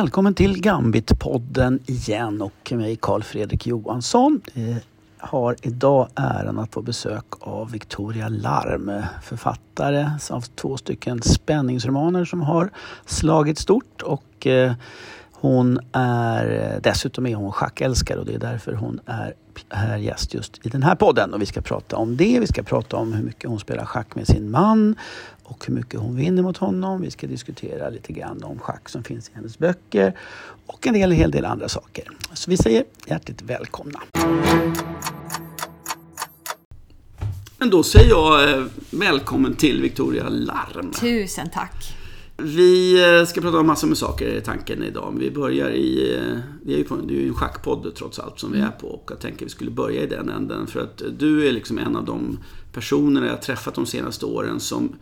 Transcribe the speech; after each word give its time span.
Välkommen 0.00 0.34
till 0.34 0.62
Gambit-podden 0.62 1.78
igen 1.86 2.42
och 2.42 2.72
mig 2.72 2.96
Karl 2.96 3.22
Fredrik 3.22 3.66
Johansson. 3.66 4.40
Jag 4.54 4.76
har 5.18 5.56
idag 5.62 6.08
äran 6.14 6.58
att 6.58 6.72
få 6.74 6.82
besök 6.82 7.24
av 7.40 7.70
Victoria 7.70 8.28
Larm, 8.28 8.92
författare 9.22 10.10
av 10.30 10.40
två 10.40 10.76
stycken 10.76 11.22
spänningsromaner 11.22 12.24
som 12.24 12.40
har 12.40 12.70
slagit 13.04 13.58
stort 13.58 14.02
och 14.02 14.46
eh, 14.46 14.72
hon 15.32 15.78
är 15.92 16.72
eh, 16.74 16.80
dessutom 16.82 17.26
är 17.26 17.34
hon 17.34 17.52
schackälskare 17.52 18.18
och 18.18 18.26
det 18.26 18.34
är 18.34 18.38
därför 18.38 18.72
hon 18.72 19.00
är 19.06 19.34
här 19.68 19.96
gäst 19.96 20.34
just 20.34 20.66
i 20.66 20.68
den 20.68 20.82
här 20.82 20.94
podden. 20.94 21.34
Och 21.34 21.42
vi 21.42 21.46
ska 21.46 21.60
prata 21.60 21.96
om 21.96 22.16
det. 22.16 22.40
Vi 22.40 22.46
ska 22.46 22.62
prata 22.62 22.96
om 22.96 23.12
hur 23.12 23.24
mycket 23.24 23.50
hon 23.50 23.60
spelar 23.60 23.84
schack 23.84 24.14
med 24.14 24.26
sin 24.26 24.50
man 24.50 24.94
och 25.50 25.66
hur 25.66 25.74
mycket 25.74 26.00
hon 26.00 26.16
vinner 26.16 26.42
mot 26.42 26.56
honom. 26.56 27.00
Vi 27.02 27.10
ska 27.10 27.26
diskutera 27.26 27.90
lite 27.90 28.12
grann 28.12 28.42
om 28.42 28.58
schack 28.58 28.88
som 28.88 29.04
finns 29.04 29.28
i 29.28 29.32
hennes 29.34 29.58
böcker 29.58 30.18
och 30.66 30.86
en 30.86 30.94
del, 30.94 31.10
hel 31.10 31.30
del 31.30 31.44
andra 31.44 31.68
saker. 31.68 32.04
Så 32.32 32.50
vi 32.50 32.56
säger 32.56 32.84
hjärtligt 33.06 33.42
välkomna. 33.42 34.00
Men 37.58 37.70
då 37.70 37.82
säger 37.82 38.08
jag 38.08 38.50
eh, 38.58 38.64
välkommen 38.90 39.54
till 39.54 39.82
Victoria 39.82 40.28
Larm. 40.28 40.92
Tusen 40.92 41.50
tack. 41.50 41.96
Vi 42.36 43.04
eh, 43.18 43.26
ska 43.26 43.40
prata 43.40 43.58
om 43.58 43.66
massor 43.66 43.88
med 43.88 43.98
saker 43.98 44.26
i 44.28 44.40
tanken 44.40 44.82
idag. 44.82 45.16
Vi 45.18 45.30
börjar 45.30 45.70
i... 45.70 46.14
eh, 46.16 46.38
Det 46.62 46.74
är 46.74 46.78
ju, 46.78 46.84
på, 46.84 46.96
det 46.96 47.14
är 47.14 47.20
ju 47.20 47.28
en 47.28 47.34
schackpodd 47.34 47.94
trots 47.94 48.18
allt 48.18 48.38
som 48.38 48.52
vi 48.52 48.60
är 48.60 48.70
på 48.80 48.86
och 48.88 49.10
jag 49.10 49.20
tänker 49.20 49.44
vi 49.44 49.50
skulle 49.50 49.70
börja 49.70 50.02
i 50.02 50.06
den 50.06 50.28
änden. 50.28 50.66
För 50.66 50.80
att 50.80 51.02
du 51.18 51.48
är 51.48 51.52
liksom 51.52 51.78
en 51.78 51.96
av 51.96 52.04
de 52.04 52.38
personerna 52.72 53.26
jag 53.26 53.42
träffat 53.42 53.74
de 53.74 53.86
senaste 53.86 54.26
åren 54.26 54.60
som, 54.60 54.92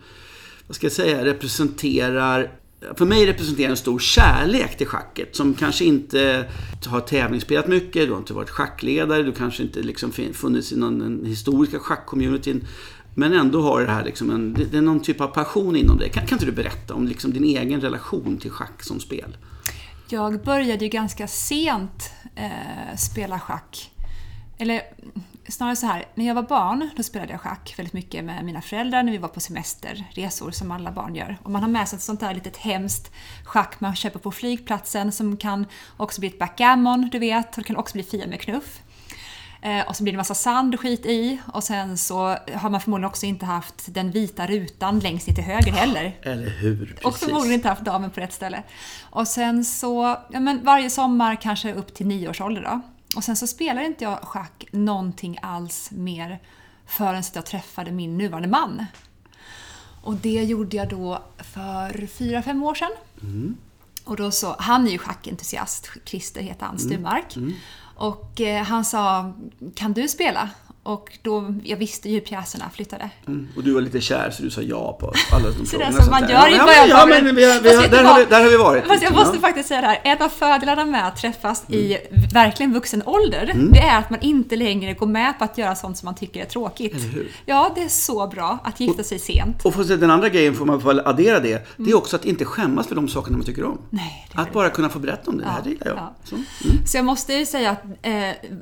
vad 0.69 0.75
ska 0.75 0.85
jag 0.85 0.93
säga, 0.93 1.25
representerar 1.25 2.51
för 2.97 3.05
mig 3.05 3.25
representerar 3.25 3.69
en 3.69 3.77
stor 3.77 3.99
kärlek 3.99 4.77
till 4.77 4.87
schacket 4.87 5.35
som 5.35 5.53
kanske 5.53 5.85
inte 5.85 6.45
har 6.85 7.01
tävlingsspelat 7.01 7.67
mycket, 7.67 8.07
du 8.07 8.11
har 8.11 8.19
inte 8.19 8.33
varit 8.33 8.49
schackledare, 8.49 9.23
du 9.23 9.31
kanske 9.31 9.63
inte 9.63 9.81
liksom 9.81 10.11
funnits 10.33 10.71
i 10.71 10.77
någon 10.77 10.99
den 10.99 11.25
historiska 11.25 11.79
schackcommunityn. 11.79 12.67
Men 13.15 13.33
ändå 13.33 13.61
har 13.61 13.81
det 13.81 13.91
här 13.91 14.05
liksom 14.05 14.29
en, 14.29 14.53
det 14.53 14.65
det 14.65 14.77
är 14.77 14.81
någon 14.81 14.99
typ 14.99 15.21
av 15.21 15.27
passion 15.27 15.75
inom 15.75 15.97
dig. 15.97 16.09
Kan, 16.09 16.25
kan 16.25 16.35
inte 16.35 16.45
du 16.45 16.51
berätta 16.51 16.93
om 16.93 17.07
liksom 17.07 17.33
din 17.33 17.43
egen 17.43 17.81
relation 17.81 18.37
till 18.37 18.51
schack 18.51 18.83
som 18.83 18.99
spel? 18.99 19.37
Jag 20.09 20.43
började 20.43 20.85
ju 20.85 20.89
ganska 20.89 21.27
sent 21.27 22.11
eh, 22.35 22.97
spela 22.97 23.39
schack. 23.39 23.91
Eller 24.57 24.81
snarare 25.51 25.75
så 25.75 25.85
här, 25.85 26.05
när 26.15 26.25
jag 26.25 26.35
var 26.35 26.43
barn 26.43 26.89
då 26.95 27.03
spelade 27.03 27.31
jag 27.31 27.41
schack 27.41 27.73
väldigt 27.77 27.93
mycket 27.93 28.25
med 28.25 28.45
mina 28.45 28.61
föräldrar 28.61 29.03
när 29.03 29.11
vi 29.11 29.17
var 29.17 29.29
på 29.29 29.39
semesterresor 29.39 30.51
som 30.51 30.71
alla 30.71 30.91
barn 30.91 31.15
gör. 31.15 31.37
Och 31.43 31.51
man 31.51 31.61
har 31.61 31.69
med 31.69 31.87
sig 31.87 31.97
ett 31.97 32.03
sånt 32.03 32.19
där 32.19 32.33
litet 32.33 32.57
hemskt 32.57 33.11
schack 33.43 33.79
man 33.79 33.95
köper 33.95 34.19
på 34.19 34.31
flygplatsen 34.31 35.11
som 35.11 35.37
kan 35.37 35.65
också 35.97 36.21
bli 36.21 36.29
ett 36.29 36.39
backgammon, 36.39 37.09
du 37.11 37.19
vet. 37.19 37.57
Och 37.57 37.63
det 37.63 37.67
kan 37.67 37.77
också 37.77 37.93
bli 37.93 38.03
Fia 38.03 38.27
med 38.27 38.41
knuff. 38.41 38.81
Eh, 39.61 39.87
och 39.87 39.95
så 39.95 40.03
blir 40.03 40.13
det 40.13 40.17
massa 40.17 40.33
sand 40.33 40.73
och 40.73 40.79
skit 40.79 41.05
i. 41.05 41.39
Och 41.53 41.63
sen 41.63 41.97
så 41.97 42.37
har 42.55 42.69
man 42.69 42.81
förmodligen 42.81 43.09
också 43.09 43.25
inte 43.25 43.45
haft 43.45 43.93
den 43.93 44.11
vita 44.11 44.47
rutan 44.47 44.99
längst 44.99 45.27
ner 45.27 45.35
till 45.35 45.43
höger 45.43 45.71
heller. 45.71 46.19
Eller 46.21 46.49
hur? 46.49 46.85
Precis. 46.85 47.05
Och 47.05 47.17
förmodligen 47.17 47.53
inte 47.53 47.69
haft 47.69 47.85
damen 47.85 48.11
på 48.11 48.19
rätt 48.19 48.33
ställe. 48.33 48.63
Och 49.01 49.27
sen 49.27 49.65
så, 49.65 50.17
ja 50.29 50.39
men 50.39 50.63
varje 50.63 50.89
sommar 50.89 51.35
kanske 51.35 51.73
upp 51.73 51.93
till 51.93 52.07
nio 52.07 52.29
års 52.29 52.41
ålder 52.41 52.61
då. 52.61 52.81
Och 53.15 53.23
sen 53.23 53.35
så 53.35 53.47
spelade 53.47 53.85
inte 53.85 54.03
jag 54.03 54.19
schack 54.19 54.65
någonting 54.71 55.39
alls 55.41 55.91
mer 55.91 56.39
förrän 56.85 57.23
jag 57.33 57.45
träffade 57.45 57.91
min 57.91 58.17
nuvarande 58.17 58.47
man. 58.49 58.85
Och 60.03 60.15
det 60.15 60.43
gjorde 60.43 60.77
jag 60.77 60.89
då 60.89 61.23
för 61.37 62.07
fyra, 62.07 62.43
fem 62.43 62.63
år 62.63 62.75
sedan. 62.75 62.91
Och 64.03 64.15
då 64.17 64.31
så, 64.31 64.55
han 64.59 64.87
är 64.87 64.91
ju 64.91 64.97
schackentusiast, 64.97 65.89
Christer 66.05 66.41
heter 66.41 66.65
han, 66.65 66.79
Sturmark. 66.79 67.37
Och 67.95 68.41
eh, 68.41 68.63
han 68.63 68.85
sa, 68.85 69.33
kan 69.75 69.93
du 69.93 70.07
spela? 70.07 70.49
Och 70.83 71.17
då, 71.21 71.53
jag 71.63 71.77
visste 71.77 72.09
ju 72.09 72.19
pjäserna 72.21 72.69
flyttade. 72.73 73.09
Mm. 73.27 73.47
Och 73.55 73.63
du 73.63 73.73
var 73.73 73.81
lite 73.81 74.01
kär 74.01 74.31
så 74.31 74.43
du 74.43 74.49
sa 74.49 74.61
ja 74.61 74.97
på 74.99 75.13
alla 75.31 75.49
de 75.49 75.53
frågorna. 75.65 75.91
det 75.91 75.97
är 75.97 76.01
som 76.01 76.11
man 76.11 76.21
gör 76.29 76.47
i 76.49 76.55
ja, 76.55 76.65
början 76.65 76.83
på- 76.89 76.89
ja, 76.89 77.05
men 77.23 77.35
vi, 77.35 77.51
har- 77.53 77.61
vi, 77.61 77.75
har- 77.75 77.87
där, 77.87 78.03
har 78.03 78.19
vi, 78.19 78.25
där 78.25 78.43
har 78.43 78.49
vi 78.49 78.57
varit. 78.57 78.87
Fast 78.87 79.03
jag 79.03 79.13
måste 79.13 79.35
ja. 79.35 79.41
faktiskt 79.41 79.69
säga 79.69 79.81
det 79.81 79.87
här, 79.87 79.99
en 80.03 80.21
av 80.21 80.29
fördelarna 80.29 80.85
med 80.85 81.07
att 81.07 81.17
träffas 81.17 81.63
i 81.69 81.85
Mm. 81.97 82.29
verkligen 82.33 82.73
vuxen 82.73 83.03
ålder, 83.05 83.53
det 83.73 83.79
är 83.79 83.97
att 83.99 84.09
man 84.09 84.19
inte 84.21 84.55
längre 84.55 84.93
går 84.93 85.07
med 85.07 85.37
på 85.37 85.43
att 85.43 85.57
göra 85.57 85.75
sånt 85.75 85.97
som 85.97 86.05
man 86.05 86.15
tycker 86.15 86.41
är 86.41 86.45
tråkigt. 86.45 86.93
Eller 86.95 87.07
hur? 87.07 87.31
Ja, 87.45 87.71
det 87.75 87.83
är 87.83 87.87
så 87.89 88.27
bra 88.27 88.57
att 88.63 88.79
gifta 88.79 89.03
sig 89.03 89.19
sent. 89.19 89.65
Och 89.65 89.73
för 89.73 89.83
den 89.97 90.11
andra 90.11 90.29
grejen 90.29 90.55
får 90.55 90.65
man 90.65 90.79
väl 90.79 90.99
addera 90.99 91.39
det. 91.39 91.67
Det 91.77 91.91
är 91.91 91.97
också 91.97 92.15
att 92.15 92.25
inte 92.25 92.45
skämmas 92.45 92.87
för 92.87 92.95
de 92.95 93.07
sakerna 93.07 93.37
man 93.37 93.45
tycker 93.45 93.63
om. 93.63 93.71
Mm. 93.71 93.81
Nej, 93.89 94.27
det 94.35 94.41
Att 94.41 94.53
bara 94.53 94.69
kunna 94.69 94.89
få 94.89 94.99
berätta 94.99 95.31
om 95.31 95.37
det. 95.37 95.43
Det 95.43 95.49
här 95.49 95.61
Ja, 95.65 95.69
gillar 95.69 95.87
jag. 95.87 95.97
ja. 95.97 96.15
Så. 96.23 96.35
Mm. 96.35 96.45
Så 96.87 96.97
jag 96.97 97.05
måste 97.05 97.33
ju 97.33 97.45
säga 97.45 97.71
att 97.71 97.83
eh, 98.01 98.13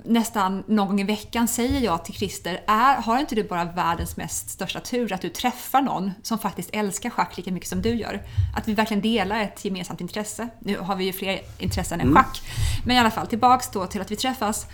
nästan 0.06 0.64
någon 0.68 0.88
gång 0.88 1.02
i 1.02 1.04
veckan 1.04 1.48
säger 1.48 1.80
jag 1.82 2.06
till 2.08 2.16
Christer, 2.16 2.62
är, 2.68 3.02
har 3.02 3.20
inte 3.20 3.36
du 3.36 3.44
bara 3.44 3.64
världens 3.66 4.18
mest 4.18 4.50
största 4.50 4.80
tur 4.80 5.14
att 5.14 5.22
du 5.22 5.30
träffar 5.30 5.82
någon 5.82 6.12
som 6.24 6.40
faktiskt 6.40 6.70
älskar 6.74 7.10
schack 7.10 7.38
lika 7.38 7.52
mycket 7.52 7.70
som 7.70 7.82
du 7.82 7.96
gör? 7.96 8.22
Att 8.56 8.68
vi 8.68 8.74
verkligen 8.74 9.02
delar 9.02 9.42
ett 9.42 9.66
gemensamt 9.66 10.02
intresse. 10.02 10.48
Nu 10.60 10.78
har 10.80 10.96
vi 10.96 11.04
ju 11.06 11.14
fler 11.14 11.40
intressen 11.58 12.02
Mm. 12.02 12.18
än 12.18 12.24
schack. 12.24 12.42
Men 12.86 12.96
i 12.96 13.00
alla 13.00 13.12
fall, 13.12 13.28
tillbaks 13.28 13.70
då 13.72 13.86
till 13.88 14.02
att 14.02 14.12
vi 14.12 14.16
träffas. 14.16 14.66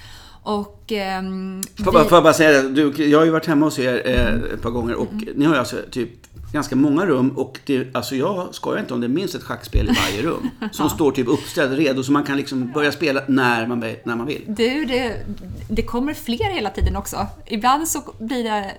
Och... 0.44 0.92
ehm, 0.92 1.64
Får, 1.78 1.96
jag 1.96 2.08
bara, 2.10 2.22
bara 2.22 2.34
säga 2.34 2.62
det, 2.62 2.70
du, 2.70 3.06
jag 3.10 3.18
har 3.20 3.26
ju 3.26 3.32
varit 3.32 3.46
hemma 3.46 3.66
hos 3.66 3.80
er 3.80 4.02
eh, 4.06 4.54
ett 4.54 4.62
par 4.62 4.70
gånger 4.70 4.96
och 4.96 5.12
Mm. 5.12 5.34
ni 5.36 5.46
har 5.46 5.54
ju 5.54 5.60
alltså 5.60 5.78
typ 5.92 6.10
ganska 6.54 6.76
många 6.76 7.06
rum 7.06 7.30
och 7.30 7.60
det, 7.66 7.96
alltså 7.96 8.16
jag 8.16 8.56
skojar 8.56 8.80
inte 8.80 8.94
om 8.94 9.02
det 9.02 9.08
är 9.08 9.10
minst 9.10 9.36
ett 9.36 9.44
schackspel 9.44 9.90
i 9.90 9.94
varje 10.06 10.22
rum. 10.22 10.50
Som 10.72 10.90
står 10.90 11.12
typ 11.12 11.28
uppställt 11.28 11.78
redo 11.78 12.04
så 12.04 12.12
man 12.12 12.24
kan 12.24 12.38
liksom 12.38 12.72
börja 12.72 12.92
spela 12.92 13.22
när 13.28 13.68
man, 13.68 13.80
när 14.04 14.16
man 14.16 14.26
vill. 14.28 14.44
Du, 14.48 14.86
det, 14.86 15.26
det 15.70 15.84
kommer 15.84 16.14
fler 16.14 16.52
hela 16.54 16.70
tiden 16.70 16.96
också. 16.96 17.28
Ibland 17.46 17.88
så 17.88 18.02
blir 18.20 18.44
det 18.44 18.72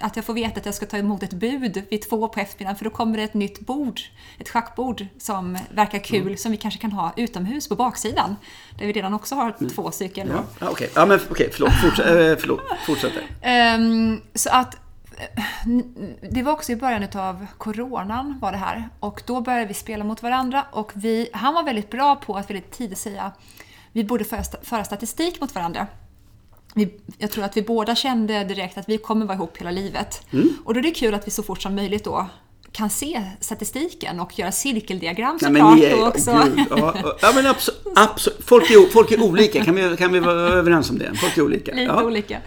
att 0.00 0.16
jag 0.16 0.24
får 0.24 0.34
veta 0.34 0.60
att 0.60 0.66
jag 0.66 0.74
ska 0.74 0.86
ta 0.86 0.96
emot 0.96 1.22
ett 1.22 1.32
bud 1.32 1.82
vid 1.90 2.02
två 2.10 2.28
på 2.28 2.40
eftermiddagen 2.40 2.76
för 2.76 2.84
då 2.84 2.90
kommer 2.90 3.16
det 3.18 3.22
ett 3.24 3.34
nytt 3.34 3.60
bord, 3.60 4.00
ett 4.38 4.48
schackbord 4.48 5.06
som 5.18 5.58
verkar 5.74 5.98
kul 5.98 6.20
Mm. 6.24 6.36
som 6.36 6.50
vi 6.52 6.56
kanske 6.56 6.80
kan 6.80 6.92
ha 6.92 7.12
utomhus 7.16 7.68
på 7.68 7.76
baksidan. 7.76 8.36
Där 8.78 8.86
vi 8.86 8.92
redan 8.92 9.14
också 9.14 9.34
har 9.34 9.54
två 9.74 9.90
stycken. 9.90 10.28
Mm. 10.28 10.36
Ja, 10.36 10.66
ja, 10.66 10.68
okej. 10.70 10.90
Ja, 10.94 11.06
men 11.06 11.20
okej, 11.30 11.48
förlåt. 11.52 11.72
Fortsätt, 11.82 12.06
eh, 12.06 12.36
förlåt. 12.40 12.60
Fortsätt. 12.86 13.12
Ehm, 13.42 14.20
så 14.34 14.50
att 14.50 14.74
eh, 14.74 14.80
det 16.30 16.42
var 16.42 16.52
också 16.52 16.72
i 16.72 16.76
början 16.76 17.06
av 17.14 17.46
coronan 17.58 18.38
var 18.42 18.52
det 18.52 18.58
här 18.58 18.88
och 19.00 19.22
då 19.26 19.40
började 19.40 19.66
vi 19.66 19.74
spela 19.74 20.04
mot 20.04 20.22
varandra 20.22 20.66
och 20.72 20.92
vi, 20.94 21.28
han 21.32 21.54
var 21.54 21.62
väldigt 21.62 21.90
bra 21.90 22.16
på 22.16 22.36
att 22.36 22.50
väldigt 22.50 22.70
tidigt 22.70 22.98
säga 22.98 23.32
vi 23.92 24.04
borde 24.04 24.24
föra, 24.24 24.42
sta- 24.42 24.64
föra 24.64 24.84
statistik 24.84 25.40
mot 25.40 25.54
varandra. 25.54 25.86
Vi, 26.74 27.00
jag 27.18 27.30
tror 27.30 27.44
att 27.44 27.56
vi 27.56 27.62
båda 27.62 27.94
kände 27.94 28.44
direkt 28.44 28.78
att 28.78 28.88
vi 28.88 28.98
kommer 28.98 29.26
vara 29.26 29.34
ihop 29.34 29.56
hela 29.56 29.70
livet. 29.70 30.26
Och 30.64 30.74
då 30.74 30.80
är 30.80 30.82
det 30.82 30.90
kul 30.90 31.14
att 31.14 31.26
vi 31.26 31.30
så 31.30 31.42
fort 31.42 31.62
som 31.62 31.74
möjligt 31.74 32.04
då 32.04 32.26
kan 32.72 32.90
se 32.90 33.22
statistiken 33.40 34.20
och 34.20 34.38
göra 34.38 34.52
cirkeldiagram 34.52 35.38
såklart. 35.38 35.76
ni 35.76 35.84
är, 35.84 36.08
också. 36.08 36.42
Gud, 36.44 36.66
ja, 36.70 36.94
ja, 37.22 37.32
men 37.34 37.46
absolut. 37.46 37.82
Absolut. 37.96 38.44
Folk, 38.44 38.70
är, 38.70 38.92
folk 38.92 39.10
är 39.12 39.22
olika. 39.22 39.64
Kan 39.64 39.74
vi, 39.74 39.96
kan 39.96 40.12
vi 40.12 40.20
vara 40.20 40.40
överens 40.40 40.90
om 40.90 40.98
det? 40.98 41.14
Folk 41.14 41.36
är 41.36 41.42
olika. 41.42 41.72
Lite 41.72 41.82
ja. 41.82 42.04
olika. 42.04 42.40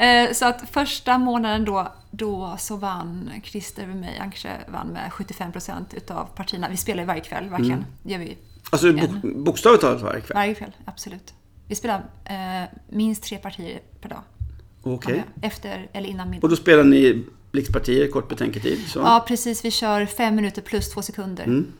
Eh, 0.00 0.32
Så 0.32 0.46
att 0.46 0.70
första 0.70 1.18
månaden 1.18 1.64
då, 1.64 1.92
då 2.10 2.56
så 2.58 2.76
vann 2.76 3.30
Christer 3.44 3.82
över 3.82 3.94
mig, 3.94 4.14
kanske 4.18 4.50
vann 4.68 4.88
med 4.88 5.10
75% 5.12 5.84
utav 5.96 6.24
partierna. 6.24 6.68
Vi 6.68 6.76
spelar 6.76 7.02
ju 7.02 7.06
varje 7.06 7.20
kväll, 7.20 7.48
verkligen. 7.48 7.72
Mm. 7.72 7.84
Gör 8.02 8.18
vi 8.18 8.38
Alltså 8.70 8.92
bok, 8.92 9.34
bokstavligt 9.36 9.82
talat 9.82 10.02
varje 10.02 10.20
kväll? 10.20 10.34
varje 10.34 10.54
kväll, 10.54 10.72
absolut. 10.84 11.34
Vi 11.68 11.74
spelar 11.74 12.02
eh, 12.24 12.68
minst 12.88 13.22
tre 13.22 13.38
partier 13.38 13.80
per 14.00 14.08
dag. 14.08 14.22
Okej. 14.82 15.24
Efter 15.42 15.88
eller 15.92 16.08
innan 16.08 16.30
middag. 16.30 16.42
Och 16.44 16.50
då 16.50 16.56
spelar 16.56 16.84
ni 16.84 17.24
blixtpartier, 17.52 18.08
kort 18.08 18.28
betänketid? 18.28 18.78
Så. 18.88 18.98
Ja, 18.98 19.24
precis. 19.28 19.64
Vi 19.64 19.70
kör 19.70 20.06
fem 20.06 20.34
minuter 20.36 20.62
plus 20.62 20.90
två 20.90 21.02
sekunder. 21.02 21.44
Mm. 21.44 21.72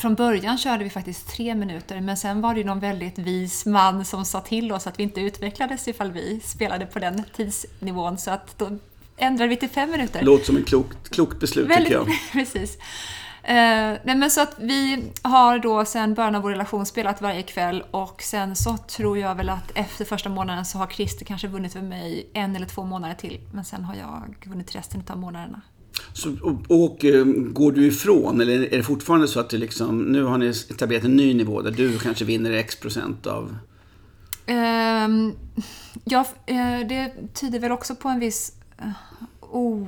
Från 0.00 0.14
början 0.14 0.58
körde 0.58 0.84
vi 0.84 0.90
faktiskt 0.90 1.28
tre 1.28 1.54
minuter, 1.54 2.00
men 2.00 2.16
sen 2.16 2.40
var 2.40 2.54
det 2.54 2.64
någon 2.64 2.80
väldigt 2.80 3.18
vis 3.18 3.66
man 3.66 4.04
som 4.04 4.24
sa 4.24 4.40
till 4.40 4.72
oss 4.72 4.86
att 4.86 4.98
vi 4.98 5.02
inte 5.02 5.20
utvecklades 5.20 5.88
ifall 5.88 6.12
vi 6.12 6.40
spelade 6.40 6.86
på 6.86 6.98
den 6.98 7.24
tidsnivån. 7.36 8.18
Så 8.18 8.30
att 8.30 8.58
då 8.58 8.78
ändrade 9.16 9.48
vi 9.48 9.56
till 9.56 9.68
fem 9.68 9.90
minuter. 9.90 10.22
Låter 10.22 10.44
som 10.44 10.56
ett 10.56 10.66
klokt, 10.66 11.08
klokt 11.08 11.40
beslut 11.40 11.68
tycker 11.68 11.92
jag. 11.92 12.08
precis. 12.32 12.78
Eh, 13.42 13.96
nej 14.04 14.16
men 14.16 14.30
så 14.30 14.40
att 14.40 14.56
vi 14.58 15.04
har 15.22 15.58
då 15.58 15.84
sen 15.84 16.14
början 16.14 16.34
av 16.34 16.42
vår 16.42 16.50
relation 16.50 16.86
spelat 16.86 17.20
varje 17.22 17.42
kväll 17.42 17.84
och 17.90 18.22
sen 18.22 18.56
så 18.56 18.76
tror 18.76 19.18
jag 19.18 19.34
väl 19.34 19.48
att 19.48 19.70
efter 19.74 20.04
första 20.04 20.28
månaden 20.28 20.64
så 20.64 20.78
har 20.78 20.86
Christer 20.86 21.24
kanske 21.24 21.48
vunnit 21.48 21.72
för 21.72 21.82
mig 21.82 22.30
en 22.34 22.56
eller 22.56 22.66
två 22.66 22.84
månader 22.84 23.14
till. 23.14 23.40
Men 23.52 23.64
sen 23.64 23.84
har 23.84 23.94
jag 23.94 24.46
vunnit 24.46 24.74
resten 24.74 25.02
av 25.08 25.18
månaderna. 25.18 25.60
Så, 26.12 26.36
och, 26.42 26.84
och 26.84 27.04
eh, 27.04 27.24
går 27.26 27.72
du 27.72 27.86
ifrån, 27.86 28.40
eller 28.40 28.72
är 28.72 28.76
det 28.76 28.82
fortfarande 28.82 29.28
så 29.28 29.40
att 29.40 29.50
du 29.50 29.58
liksom, 29.58 30.02
nu 30.02 30.22
har 30.22 30.38
ni 30.38 30.48
etablerat 30.48 31.04
en 31.04 31.16
ny 31.16 31.34
nivå 31.34 31.62
där 31.62 31.70
du 31.70 31.98
kanske 31.98 32.24
vinner 32.24 32.50
x 32.50 32.76
procent 32.76 33.26
av... 33.26 33.56
Ehm, 34.46 35.32
ja, 36.04 36.24
eh, 36.46 36.88
det 36.88 37.12
tyder 37.34 37.58
väl 37.58 37.72
också 37.72 37.94
på 37.94 38.08
en 38.08 38.20
viss 38.20 38.52
eh, 38.78 38.90
o, 39.40 39.86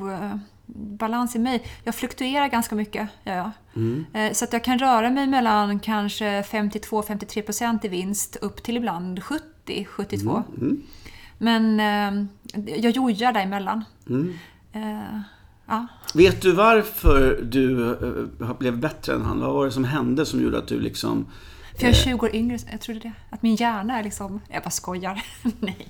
balans 0.74 1.36
i 1.36 1.38
mig. 1.38 1.66
Jag 1.84 1.94
fluktuerar 1.94 2.48
ganska 2.48 2.74
mycket, 2.74 3.08
ja, 3.24 3.32
ja. 3.32 3.52
Mm. 3.76 4.34
Så 4.34 4.44
att 4.44 4.52
jag 4.52 4.64
kan 4.64 4.78
röra 4.78 5.10
mig 5.10 5.26
mellan 5.26 5.80
kanske 5.80 6.42
52-53% 6.42 7.86
i 7.86 7.88
vinst 7.88 8.36
upp 8.36 8.62
till 8.62 8.76
ibland 8.76 9.20
70-72. 9.20 10.42
Mm. 10.56 10.60
Mm. 10.60 10.82
Men 11.38 11.80
eh, 11.80 12.26
jag 12.76 12.92
jojar 12.92 13.32
däremellan. 13.32 13.84
Mm. 14.08 14.34
Eh, 14.72 15.20
ja. 15.66 15.86
Vet 16.14 16.42
du 16.42 16.52
varför 16.52 17.40
du 17.42 17.90
eh, 18.40 18.54
blev 18.58 18.78
bättre 18.78 19.14
än 19.14 19.22
han? 19.22 19.40
Vad 19.40 19.52
var 19.52 19.66
det 19.66 19.72
som 19.72 19.84
hände 19.84 20.26
som 20.26 20.42
gjorde 20.42 20.58
att 20.58 20.68
du 20.68 20.80
liksom... 20.80 21.26
För 21.76 21.82
jag 21.82 21.90
är 21.90 21.94
20 21.94 22.26
år 22.26 22.34
yngre, 22.34 22.58
jag 22.70 22.80
trodde 22.80 23.00
det. 23.00 23.12
Att 23.30 23.42
min 23.42 23.54
hjärna 23.54 23.98
är 23.98 24.02
liksom... 24.02 24.40
Jag 24.48 24.62
bara 24.62 24.70
skojar. 24.70 25.22
Nej. 25.60 25.88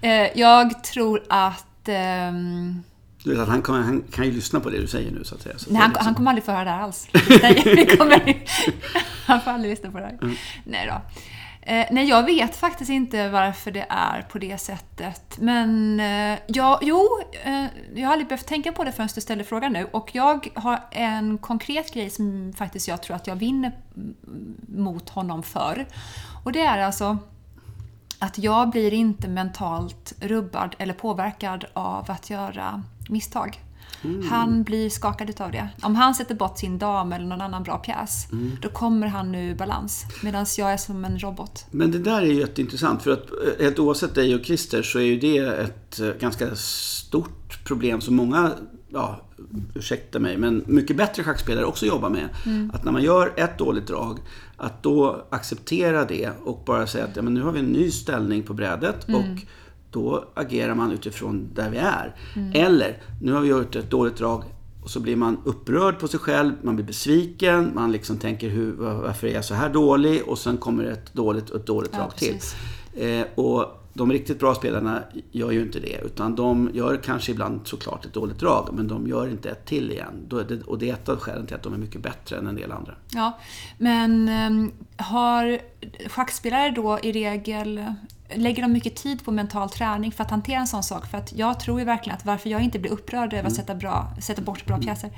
Eh, 0.00 0.40
jag 0.40 0.84
tror 0.84 1.22
att... 1.28 1.88
Ehm, 1.88 2.82
du 3.24 3.30
vet 3.30 3.40
att 3.40 3.48
han, 3.48 3.62
kan, 3.62 3.82
han 3.82 4.02
kan 4.10 4.24
ju 4.24 4.32
lyssna 4.32 4.60
på 4.60 4.70
det 4.70 4.80
du 4.80 4.86
säger 4.86 5.10
nu 5.10 5.24
så 5.24 5.34
att 5.34 5.42
säga. 5.42 5.58
Så 5.58 5.70
Nej, 5.70 5.80
han, 5.80 5.90
liksom... 5.90 6.06
han 6.06 6.14
kommer 6.14 6.30
aldrig 6.30 6.44
få 6.44 6.52
höra 6.52 6.64
det 6.64 6.70
här 6.70 6.82
alls. 6.82 7.08
Vi 7.64 7.86
kommer, 7.98 8.46
han 9.26 9.40
får 9.40 9.50
aldrig 9.50 9.70
lyssna 9.70 9.90
på 9.90 9.98
det 9.98 10.04
här. 10.04 10.18
Mm. 10.22 10.34
Nej 10.64 10.86
då. 10.86 11.00
Eh, 11.68 11.86
nej, 11.90 12.08
jag 12.08 12.24
vet 12.24 12.56
faktiskt 12.56 12.90
inte 12.90 13.28
varför 13.28 13.70
det 13.70 13.86
är 13.88 14.22
på 14.22 14.38
det 14.38 14.58
sättet. 14.58 15.38
Men 15.38 16.00
eh, 16.00 16.38
ja, 16.46 16.78
jo, 16.82 17.08
eh, 17.44 17.64
jag 17.94 18.06
har 18.06 18.12
aldrig 18.12 18.28
behövt 18.28 18.46
tänka 18.46 18.72
på 18.72 18.84
det 18.84 18.92
förrän 18.92 19.08
du 19.14 19.20
ställer 19.20 19.44
frågan 19.44 19.72
nu. 19.72 19.88
Och 19.92 20.10
jag 20.14 20.48
har 20.54 20.80
en 20.90 21.38
konkret 21.38 21.94
grej 21.94 22.10
som 22.10 22.52
faktiskt 22.56 22.88
jag 22.88 23.02
tror 23.02 23.16
att 23.16 23.26
jag 23.26 23.36
vinner 23.36 23.72
mm, 23.96 24.14
mot 24.68 25.08
honom 25.08 25.42
för. 25.42 25.86
Och 26.44 26.52
det 26.52 26.60
är 26.60 26.78
alltså 26.78 27.18
att 28.18 28.38
jag 28.38 28.70
blir 28.70 28.92
inte 28.92 29.28
mentalt 29.28 30.14
rubbad 30.20 30.76
eller 30.78 30.94
påverkad 30.94 31.64
av 31.72 32.10
att 32.10 32.30
göra 32.30 32.82
misstag. 33.08 33.60
Mm. 34.04 34.28
Han 34.28 34.62
blir 34.62 34.90
skakad 34.90 35.30
utav 35.30 35.52
det. 35.52 35.68
Om 35.82 35.94
han 35.94 36.14
sätter 36.14 36.34
bort 36.34 36.58
sin 36.58 36.78
dam 36.78 37.12
eller 37.12 37.26
någon 37.26 37.40
annan 37.40 37.62
bra 37.62 37.78
pjäs, 37.78 38.32
mm. 38.32 38.56
då 38.62 38.68
kommer 38.68 39.06
han 39.06 39.32
nu 39.32 39.54
balans. 39.54 40.04
Medan 40.22 40.46
jag 40.58 40.72
är 40.72 40.76
som 40.76 41.04
en 41.04 41.18
robot. 41.18 41.66
Men 41.70 41.90
det 41.90 41.98
där 41.98 42.22
är 42.22 42.26
ju 42.26 42.34
jätteintressant. 42.40 43.02
För 43.02 43.10
att 43.10 43.30
eh, 43.30 43.64
helt 43.64 43.78
oavsett 43.78 44.14
dig 44.14 44.34
och 44.34 44.44
Christer 44.44 44.82
så 44.82 44.98
är 44.98 45.02
ju 45.02 45.18
det 45.18 45.38
ett 45.38 46.00
eh, 46.00 46.08
ganska 46.08 46.56
stort 46.56 47.64
problem 47.64 48.00
som 48.00 48.16
många, 48.16 48.52
ja, 48.88 49.20
ursäkta 49.74 50.18
mig, 50.18 50.36
men 50.36 50.64
mycket 50.66 50.96
bättre 50.96 51.24
schackspelare 51.24 51.64
också 51.64 51.86
jobbar 51.86 52.10
med. 52.10 52.28
Mm. 52.46 52.70
Att 52.74 52.84
när 52.84 52.92
man 52.92 53.02
gör 53.02 53.32
ett 53.36 53.58
dåligt 53.58 53.86
drag, 53.86 54.18
att 54.56 54.82
då 54.82 55.26
acceptera 55.30 56.04
det 56.04 56.30
och 56.44 56.62
bara 56.66 56.86
säga 56.86 57.04
att 57.04 57.16
ja, 57.16 57.22
men 57.22 57.34
nu 57.34 57.42
har 57.42 57.52
vi 57.52 57.58
en 57.58 57.72
ny 57.72 57.90
ställning 57.90 58.42
på 58.42 58.54
brädet. 58.54 59.08
Mm. 59.08 59.20
och 59.20 59.42
då 59.96 60.24
agerar 60.34 60.74
man 60.74 60.92
utifrån 60.92 61.48
där 61.54 61.70
vi 61.70 61.76
är. 61.76 62.14
Mm. 62.36 62.52
Eller, 62.54 63.02
nu 63.22 63.32
har 63.32 63.40
vi 63.40 63.48
gjort 63.48 63.76
ett 63.76 63.90
dåligt 63.90 64.16
drag 64.16 64.44
och 64.82 64.90
så 64.90 65.00
blir 65.00 65.16
man 65.16 65.38
upprörd 65.44 65.98
på 65.98 66.08
sig 66.08 66.20
själv, 66.20 66.52
man 66.62 66.76
blir 66.76 66.86
besviken, 66.86 67.70
man 67.74 67.92
liksom 67.92 68.16
tänker 68.16 68.48
hur, 68.48 68.72
varför 68.72 69.26
är 69.26 69.34
jag 69.34 69.44
så 69.44 69.54
här 69.54 69.68
dålig? 69.68 70.22
Och 70.26 70.38
sen 70.38 70.56
kommer 70.56 70.84
ett 70.84 71.14
dåligt 71.14 71.50
och 71.50 71.60
ett 71.60 71.66
dåligt 71.66 71.90
ja, 71.92 71.98
drag 71.98 72.16
till. 72.16 72.38
Eh, 72.94 73.26
och 73.34 73.85
de 73.96 74.12
riktigt 74.12 74.38
bra 74.38 74.54
spelarna 74.54 75.02
gör 75.32 75.50
ju 75.50 75.62
inte 75.62 75.80
det. 75.80 76.00
Utan 76.04 76.36
de 76.36 76.70
gör 76.74 76.96
kanske 76.96 77.32
ibland 77.32 77.60
såklart 77.64 78.04
ett 78.04 78.12
dåligt 78.12 78.38
drag, 78.38 78.68
men 78.72 78.88
de 78.88 79.06
gör 79.06 79.28
inte 79.28 79.50
ett 79.50 79.66
till 79.66 79.90
igen. 79.90 80.32
Och 80.66 80.78
det 80.78 80.90
är 80.90 80.94
ett 80.94 81.08
av 81.08 81.18
skälen 81.18 81.46
till 81.46 81.56
att 81.56 81.62
de 81.62 81.74
är 81.74 81.78
mycket 81.78 82.02
bättre 82.02 82.36
än 82.36 82.46
en 82.46 82.56
del 82.56 82.72
andra. 82.72 82.94
Ja, 83.12 83.38
men 83.78 84.28
um, 84.28 84.72
har 84.96 85.58
schackspelare 86.08 86.70
då 86.70 86.98
i 87.02 87.12
regel 87.12 87.84
lägger 88.34 88.62
de 88.62 88.72
mycket 88.72 88.96
tid 88.96 89.24
på 89.24 89.32
mental 89.32 89.70
träning 89.70 90.12
för 90.12 90.24
att 90.24 90.30
hantera 90.30 90.60
en 90.60 90.66
sån 90.66 90.82
sak? 90.82 91.06
För 91.06 91.18
att 91.18 91.32
jag 91.32 91.60
tror 91.60 91.78
ju 91.78 91.84
verkligen 91.84 92.16
att 92.16 92.24
varför 92.24 92.50
jag 92.50 92.62
inte 92.62 92.78
blir 92.78 92.92
upprörd 92.92 93.32
över 93.32 93.38
att 93.38 93.40
mm. 93.40 93.56
sätta, 93.56 93.74
bra, 93.74 94.12
sätta 94.22 94.42
bort 94.42 94.66
bra 94.66 94.74
mm. 94.74 94.86
pjäser 94.86 95.10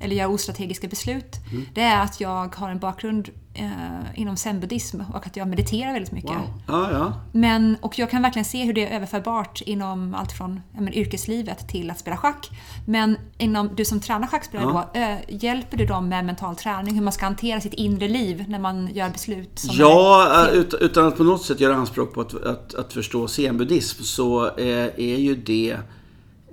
eller 0.00 0.16
göra 0.16 0.28
ostrategiska 0.28 0.88
beslut. 0.88 1.36
Mm. 1.52 1.66
Det 1.74 1.82
är 1.82 2.02
att 2.02 2.20
jag 2.20 2.56
har 2.56 2.70
en 2.70 2.78
bakgrund 2.78 3.28
eh, 3.54 4.20
inom 4.20 4.36
zen-buddhism 4.36 5.00
och 5.14 5.26
att 5.26 5.36
jag 5.36 5.48
mediterar 5.48 5.92
väldigt 5.92 6.12
mycket. 6.12 6.30
Wow. 6.30 6.62
Ja, 6.66 6.92
ja. 6.92 7.20
Men, 7.32 7.76
och 7.80 7.98
jag 7.98 8.10
kan 8.10 8.22
verkligen 8.22 8.44
se 8.44 8.64
hur 8.64 8.72
det 8.72 8.86
är 8.86 8.96
överförbart 8.96 9.62
inom 9.66 10.14
allt 10.14 10.32
från 10.32 10.60
men, 10.72 10.94
yrkeslivet 10.94 11.68
till 11.68 11.90
att 11.90 11.98
spela 11.98 12.16
schack. 12.16 12.50
Men 12.86 13.16
inom, 13.38 13.70
du 13.74 13.84
som 13.84 14.00
tränar 14.00 14.26
schackspelare 14.26 14.68
ja. 14.68 14.90
då, 14.94 15.00
äh, 15.00 15.18
hjälper 15.28 15.76
du 15.76 15.86
dem 15.86 16.08
med 16.08 16.24
mental 16.24 16.56
träning? 16.56 16.94
Hur 16.94 17.02
man 17.02 17.12
ska 17.12 17.24
hantera 17.24 17.60
sitt 17.60 17.74
inre 17.74 18.08
liv 18.08 18.44
när 18.48 18.58
man 18.58 18.88
gör 18.94 19.10
beslut? 19.10 19.62
ja, 19.72 20.46
ut, 20.52 20.74
utan 20.74 21.06
att 21.06 21.16
på 21.16 21.24
något 21.24 21.42
sätt 21.42 21.60
göra 21.60 21.74
anspråk 21.74 22.14
på 22.14 22.20
att, 22.20 22.34
att, 22.34 22.74
att 22.74 22.92
förstå 22.92 23.28
zen-buddhism 23.28 24.02
så 24.02 24.46
eh, 24.46 24.86
är 24.96 25.16
ju 25.16 25.36
det 25.36 25.76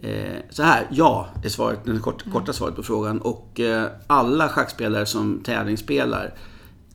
Eh, 0.03 0.39
så 0.49 0.63
här, 0.63 0.87
ja, 0.91 1.27
är 1.43 1.49
svaret, 1.49 1.79
det 1.85 1.99
kort, 1.99 2.31
korta 2.31 2.53
svaret 2.53 2.75
på 2.75 2.83
frågan. 2.83 3.21
Och 3.21 3.59
eh, 3.59 3.87
alla 4.07 4.49
schackspelare 4.49 5.05
som 5.05 5.39
tävlingsspelar 5.43 6.33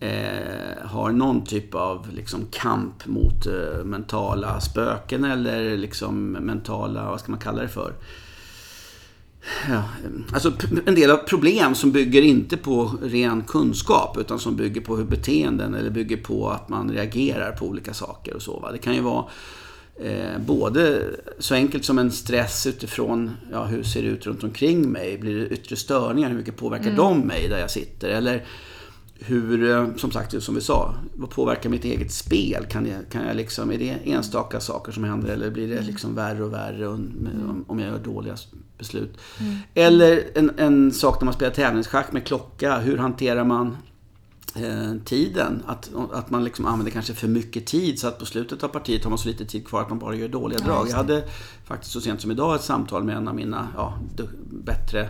eh, 0.00 0.86
har 0.86 1.12
någon 1.12 1.44
typ 1.44 1.74
av 1.74 2.06
liksom, 2.12 2.46
kamp 2.50 3.06
mot 3.06 3.46
eh, 3.46 3.84
mentala 3.84 4.60
spöken 4.60 5.24
eller 5.24 5.76
liksom, 5.76 6.30
mentala, 6.30 7.10
vad 7.10 7.20
ska 7.20 7.32
man 7.32 7.40
kalla 7.40 7.62
det 7.62 7.68
för? 7.68 7.92
Ja, 9.68 9.74
eh, 9.74 10.34
alltså 10.34 10.52
en 10.86 10.94
del 10.94 11.10
av 11.10 11.16
problem 11.16 11.74
som 11.74 11.92
bygger 11.92 12.22
inte 12.22 12.56
på 12.56 12.92
ren 13.02 13.42
kunskap 13.42 14.16
utan 14.20 14.38
som 14.38 14.56
bygger 14.56 14.80
på 14.80 14.96
hur 14.96 15.04
beteenden 15.04 15.74
eller 15.74 15.90
bygger 15.90 16.16
på 16.16 16.50
att 16.50 16.68
man 16.68 16.90
reagerar 16.90 17.52
på 17.52 17.66
olika 17.66 17.94
saker 17.94 18.34
och 18.34 18.42
så. 18.42 18.60
Va? 18.60 18.72
Det 18.72 18.78
kan 18.78 18.94
ju 18.94 19.00
vara 19.00 19.24
Eh, 20.00 20.38
både 20.38 21.02
så 21.38 21.54
enkelt 21.54 21.84
som 21.84 21.98
en 21.98 22.10
stress 22.12 22.66
utifrån 22.66 23.30
ja, 23.52 23.64
hur 23.64 23.82
ser 23.82 24.02
det 24.02 24.08
ut 24.08 24.26
runt 24.26 24.44
omkring 24.44 24.92
mig? 24.92 25.18
Blir 25.18 25.34
det 25.34 25.48
yttre 25.48 25.76
störningar? 25.76 26.28
Hur 26.28 26.36
mycket 26.36 26.56
påverkar 26.56 26.84
mm. 26.84 26.96
de 26.96 27.20
mig 27.20 27.48
där 27.48 27.58
jag 27.58 27.70
sitter? 27.70 28.08
Eller 28.08 28.44
hur, 29.20 29.70
eh, 29.70 29.94
som 29.96 30.10
sagt, 30.10 30.42
som 30.42 30.54
vi 30.54 30.60
sa, 30.60 30.94
vad 31.14 31.30
påverkar 31.30 31.70
mitt 31.70 31.84
eget 31.84 32.12
spel? 32.12 32.66
Kan 32.66 32.86
jag, 32.86 33.08
kan 33.10 33.26
jag 33.26 33.36
liksom, 33.36 33.72
är 33.72 33.78
det 33.78 33.98
enstaka 34.04 34.60
saker 34.60 34.92
som 34.92 35.04
händer 35.04 35.28
eller 35.28 35.50
blir 35.50 35.68
det 35.68 35.74
mm. 35.74 35.86
liksom 35.86 36.14
värre 36.14 36.44
och 36.44 36.52
värre 36.52 36.88
om, 36.88 37.64
om 37.68 37.78
jag 37.78 37.90
gör 37.90 37.98
dåliga 37.98 38.36
beslut? 38.78 39.18
Mm. 39.40 39.56
Eller 39.74 40.24
en, 40.34 40.50
en 40.58 40.92
sak 40.92 41.20
när 41.20 41.24
man 41.24 41.34
spelar 41.34 41.52
tävlingsschack 41.52 42.12
med 42.12 42.26
klocka, 42.26 42.78
hur 42.78 42.96
hanterar 42.96 43.44
man 43.44 43.76
tiden. 45.04 45.62
Att, 45.66 45.90
att 46.12 46.30
man 46.30 46.44
liksom 46.44 46.66
använder 46.66 46.92
kanske 46.92 47.14
för 47.14 47.28
mycket 47.28 47.66
tid 47.66 47.98
så 47.98 48.08
att 48.08 48.18
på 48.18 48.26
slutet 48.26 48.64
av 48.64 48.68
partiet 48.68 49.04
har 49.04 49.10
man 49.10 49.18
så 49.18 49.28
lite 49.28 49.44
tid 49.44 49.66
kvar 49.66 49.82
att 49.82 49.88
man 49.88 49.98
bara 49.98 50.14
gör 50.14 50.28
dåliga 50.28 50.58
ja, 50.60 50.66
drag. 50.66 50.88
Jag 50.88 50.96
hade 50.96 51.24
faktiskt 51.64 51.92
så 51.92 52.00
sent 52.00 52.20
som 52.20 52.30
idag 52.30 52.54
ett 52.54 52.62
samtal 52.62 53.04
med 53.04 53.16
en 53.16 53.28
av 53.28 53.34
mina 53.34 53.68
ja, 53.76 53.98
bättre 54.50 55.08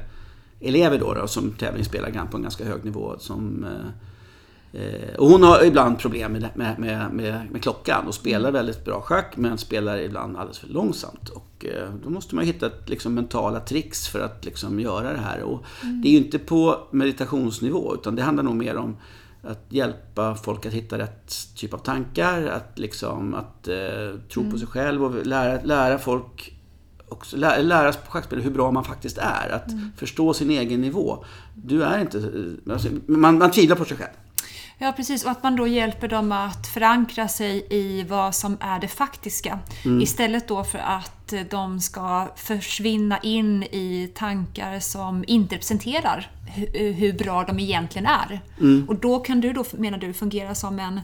elever 0.60 0.98
då, 0.98 1.14
då 1.14 1.26
som 1.26 1.52
tävlingsspelar 1.52 2.26
på 2.30 2.36
en 2.36 2.42
ganska 2.42 2.64
hög 2.64 2.84
nivå. 2.84 3.14
Som, 3.18 3.64
eh, 3.64 4.82
eh, 4.82 5.14
och 5.14 5.28
hon 5.28 5.42
har 5.42 5.64
ibland 5.64 5.98
problem 5.98 6.32
med, 6.32 6.48
med, 6.54 6.78
med, 6.78 7.12
med, 7.12 7.50
med 7.50 7.62
klockan 7.62 8.06
och 8.06 8.14
spelar 8.14 8.48
mm. 8.48 8.52
väldigt 8.52 8.84
bra 8.84 9.00
schack 9.00 9.36
men 9.36 9.58
spelar 9.58 9.98
ibland 9.98 10.36
alldeles 10.36 10.58
för 10.58 10.68
långsamt. 10.68 11.28
Och 11.28 11.66
eh, 11.66 11.90
då 12.04 12.10
måste 12.10 12.34
man 12.34 12.44
hitta 12.44 12.70
liksom, 12.86 13.14
mentala 13.14 13.60
tricks 13.60 14.08
för 14.08 14.20
att 14.20 14.44
liksom, 14.44 14.80
göra 14.80 15.12
det 15.12 15.18
här. 15.18 15.42
Och 15.42 15.64
mm. 15.82 16.02
Det 16.02 16.08
är 16.08 16.12
ju 16.12 16.18
inte 16.18 16.38
på 16.38 16.78
meditationsnivå 16.90 17.94
utan 17.94 18.16
det 18.16 18.22
handlar 18.22 18.44
nog 18.44 18.56
mer 18.56 18.76
om 18.76 18.96
att 19.42 19.64
hjälpa 19.68 20.34
folk 20.34 20.66
att 20.66 20.72
hitta 20.72 20.98
rätt 20.98 21.34
typ 21.54 21.74
av 21.74 21.78
tankar, 21.78 22.46
att, 22.46 22.78
liksom, 22.78 23.34
att 23.34 23.68
eh, 23.68 24.20
tro 24.32 24.40
mm. 24.40 24.52
på 24.52 24.58
sig 24.58 24.68
själv 24.68 25.04
och 25.04 25.26
lära, 25.26 25.62
lära 25.62 25.98
folk 25.98 26.58
också, 27.08 27.36
lära, 27.36 27.62
lära 27.62 27.92
schackspelare 27.92 28.44
hur 28.44 28.50
bra 28.50 28.70
man 28.70 28.84
faktiskt 28.84 29.18
är. 29.18 29.50
Att 29.50 29.70
mm. 29.70 29.90
förstå 29.96 30.34
sin 30.34 30.50
egen 30.50 30.80
nivå. 30.80 31.24
Du 31.54 31.82
är 31.82 31.98
inte... 31.98 32.18
Alltså, 32.72 32.88
man, 33.06 33.38
man 33.38 33.50
tvivlar 33.50 33.76
på 33.76 33.84
sig 33.84 33.96
själv. 33.96 34.10
Ja, 34.78 34.92
precis. 34.96 35.24
Och 35.24 35.30
att 35.30 35.42
man 35.42 35.56
då 35.56 35.66
hjälper 35.66 36.08
dem 36.08 36.32
att 36.32 36.66
förankra 36.66 37.28
sig 37.28 37.66
i 37.70 38.02
vad 38.02 38.34
som 38.34 38.56
är 38.60 38.80
det 38.80 38.88
faktiska. 38.88 39.58
Mm. 39.84 40.00
Istället 40.00 40.48
då 40.48 40.64
för 40.64 40.78
att 40.78 41.34
de 41.50 41.80
ska 41.80 42.28
försvinna 42.36 43.18
in 43.18 43.62
i 43.62 44.12
tankar 44.14 44.80
som 44.80 45.24
inte 45.26 45.54
representerar 45.54 46.30
hur 46.72 47.12
bra 47.12 47.44
de 47.44 47.58
egentligen 47.58 48.06
är. 48.06 48.40
Mm. 48.60 48.88
Och 48.88 48.96
då 48.96 49.18
kan 49.18 49.40
du 49.40 49.52
då, 49.52 49.64
menar 49.72 49.98
du, 49.98 50.12
fungera 50.12 50.54
som 50.54 50.78
en... 50.78 51.00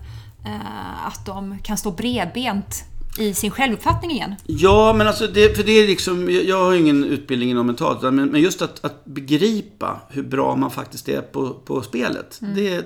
Eh, 0.47 1.07
att 1.07 1.27
de 1.27 1.59
kan 1.63 1.79
stå 1.79 1.91
bredbent 1.91 2.85
i 3.19 3.35
sin 3.35 3.51
självuppfattning 3.51 4.11
igen? 4.11 4.35
Ja, 4.47 4.93
men 4.93 5.07
alltså 5.07 5.27
det, 5.27 5.57
för 5.57 5.65
det 5.65 5.73
är 5.73 5.87
liksom, 5.87 6.31
jag 6.31 6.65
har 6.65 6.75
ingen 6.75 7.05
utbildning 7.05 7.51
inom 7.51 7.67
mentalt, 7.67 8.03
men, 8.03 8.27
men 8.27 8.41
just 8.41 8.63
att, 8.63 8.85
att 8.85 9.05
begripa 9.05 10.01
hur 10.11 10.23
bra 10.23 10.57
man 10.57 10.71
faktiskt 10.71 11.09
är 11.09 11.21
på, 11.21 11.51
på 11.51 11.83
spelet. 11.83 12.39
Mm. 12.43 12.55
Det 12.55 12.85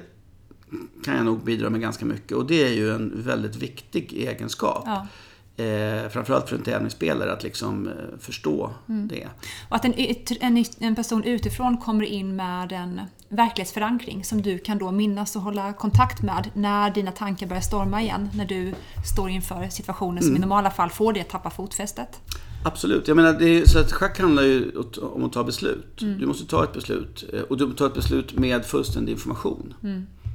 kan 1.04 1.16
jag 1.16 1.24
nog 1.24 1.44
bidra 1.44 1.70
med 1.70 1.80
ganska 1.80 2.04
mycket. 2.04 2.32
Och 2.32 2.46
det 2.46 2.64
är 2.64 2.72
ju 2.72 2.94
en 2.94 3.22
väldigt 3.22 3.56
viktig 3.56 4.12
egenskap. 4.12 4.82
Ja. 4.86 5.06
Eh, 5.64 6.08
framförallt 6.08 6.48
för 6.48 6.56
en 6.56 6.62
tävlingsspelare 6.62 7.32
att 7.32 7.42
liksom 7.42 7.88
eh, 7.88 8.18
förstå 8.18 8.70
mm. 8.88 9.08
det. 9.08 9.28
Och 9.68 9.76
att 9.76 9.84
en, 9.84 9.94
en, 10.40 10.64
en, 10.78 10.94
person 10.94 11.24
utifrån 11.24 11.76
kommer 11.76 12.04
in 12.04 12.36
med 12.36 12.72
en 12.72 13.00
verklighetsförankring 13.28 14.24
som 14.24 14.42
du 14.42 14.58
kan 14.58 14.78
då 14.78 14.90
minnas 14.90 15.36
och 15.36 15.42
hålla 15.42 15.72
kontakt 15.72 16.22
med 16.22 16.50
när 16.54 16.90
dina 16.90 17.12
tankar 17.12 17.46
börjar 17.46 17.60
storma 17.60 18.02
igen. 18.02 18.30
När 18.34 18.44
du 18.44 18.74
står 19.14 19.30
inför 19.30 19.68
situationer 19.68 20.20
som 20.20 20.28
mm. 20.28 20.36
i 20.36 20.40
normala 20.40 20.70
fall 20.70 20.90
får 20.90 21.12
dig 21.12 21.22
att 21.22 21.28
tappa 21.28 21.50
fotfästet. 21.50 22.20
Absolut. 22.64 23.08
Jag 23.08 23.16
menar, 23.16 23.32
det 23.32 23.48
är, 23.48 23.66
så 23.66 23.78
att 23.78 23.92
schack 23.92 24.20
handlar 24.20 24.42
ju 24.42 24.72
om 25.14 25.24
att 25.24 25.32
ta 25.32 25.44
beslut. 25.44 26.02
Mm. 26.02 26.18
Du 26.18 26.26
måste 26.26 26.46
ta 26.46 26.64
ett 26.64 26.72
beslut. 26.72 27.24
eh, 27.32 27.40
Och 27.40 27.56
du 27.56 27.66
måste 27.66 27.78
ta 27.78 27.86
ett 27.86 27.94
beslut 27.94 28.38
med 28.38 28.64
fullständig 28.64 29.12
information. 29.12 29.74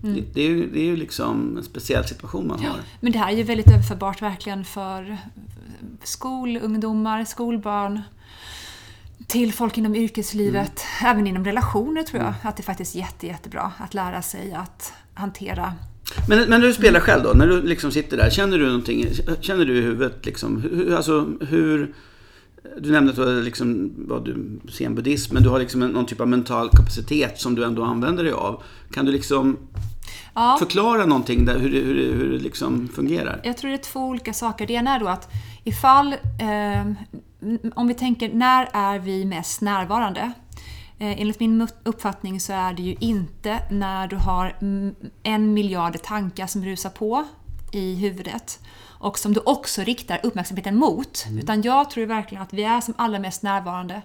Mm. 0.03 0.25
Det, 0.33 0.41
är 0.41 0.49
ju, 0.49 0.69
det 0.69 0.79
är 0.79 0.85
ju 0.85 0.95
liksom 0.95 1.57
en 1.57 1.63
speciell 1.63 2.05
situation 2.05 2.47
man 2.47 2.59
har. 2.59 2.79
Men 2.99 3.11
det 3.11 3.19
här 3.19 3.31
är 3.31 3.37
ju 3.37 3.43
väldigt 3.43 3.71
överförbart 3.71 4.21
verkligen 4.21 4.65
för 4.65 5.17
skolungdomar, 6.03 7.25
skolbarn, 7.25 8.01
till 9.27 9.53
folk 9.53 9.77
inom 9.77 9.95
yrkeslivet, 9.95 10.81
även 11.03 11.27
inom 11.27 11.45
relationer 11.45 12.03
tror 12.03 12.23
jag, 12.23 12.33
att 12.41 12.57
det 12.57 12.63
faktiskt 12.63 12.95
är 12.95 12.99
jätte, 12.99 13.27
jättebra 13.27 13.71
att 13.77 13.93
lära 13.93 14.21
sig 14.21 14.53
att 14.53 14.93
hantera 15.13 15.73
Men, 16.29 16.39
men 16.39 16.49
när 16.49 16.59
du 16.59 16.73
spelar 16.73 16.99
själv 16.99 17.23
då, 17.23 17.31
när 17.33 17.47
du 17.47 17.61
liksom 17.61 17.91
sitter 17.91 18.17
där, 18.17 18.29
känner 18.29 18.57
du 18.57 18.65
någonting, 18.65 19.05
känner 19.41 19.65
du 19.65 19.77
i 19.77 19.81
huvudet 19.81 20.25
liksom, 20.25 20.61
hur, 20.61 20.95
alltså 20.95 21.29
hur... 21.41 21.93
Du 22.77 22.91
nämnde 22.91 23.09
att 23.09 23.15
du 23.15 23.25
hade 23.25 23.41
liksom, 23.41 23.93
vad 23.97 24.25
du 24.25 24.59
men 25.31 25.43
du 25.43 25.49
har 25.49 25.59
liksom 25.59 25.79
någon 25.81 26.05
typ 26.05 26.21
av 26.21 26.27
mental 26.27 26.69
kapacitet 26.69 27.39
som 27.39 27.55
du 27.55 27.63
ändå 27.63 27.83
använder 27.83 28.23
dig 28.23 28.33
av. 28.33 28.63
Kan 28.91 29.05
du 29.05 29.11
liksom 29.11 29.57
Ja. 30.33 30.55
förklara 30.59 31.05
någonting 31.05 31.45
där, 31.45 31.59
hur 31.59 31.71
det, 31.71 31.79
hur 31.79 31.95
det, 31.95 32.15
hur 32.15 32.31
det 32.31 32.37
liksom 32.37 32.87
fungerar? 32.87 33.41
Jag 33.43 33.57
tror 33.57 33.69
det 33.69 33.75
är 33.75 33.77
två 33.77 33.99
olika 33.99 34.33
saker. 34.33 34.67
Det 34.67 34.73
ena 34.73 34.95
är 34.95 34.99
då 34.99 35.07
att 35.07 35.31
ifall, 35.63 36.13
eh, 36.13 36.93
om 37.75 37.87
vi 37.87 37.93
tänker 37.93 38.33
när 38.33 38.69
är 38.73 38.99
vi 38.99 39.25
mest 39.25 39.61
närvarande? 39.61 40.31
Eh, 40.99 41.21
enligt 41.21 41.39
min 41.39 41.67
uppfattning 41.83 42.39
så 42.39 42.53
är 42.53 42.73
det 42.73 42.81
ju 42.81 42.95
inte 42.99 43.59
när 43.71 44.07
du 44.07 44.15
har 44.15 44.57
mm, 44.61 44.95
en 45.23 45.53
miljard 45.53 46.01
tankar 46.01 46.47
som 46.47 46.65
rusar 46.65 46.89
på 46.89 47.25
i 47.71 47.95
huvudet 47.95 48.59
och 48.85 49.19
som 49.19 49.33
du 49.33 49.39
också 49.45 49.81
riktar 49.81 50.19
uppmärksamheten 50.23 50.75
mot. 50.75 51.25
Utan 51.41 51.61
jag 51.61 51.89
tror 51.89 52.05
verkligen 52.05 52.43
att 52.43 52.53
vi 52.53 52.63
är 52.63 52.81
som 52.81 52.93
allra 52.97 53.19
mest 53.19 53.43
närvarande 53.43 54.01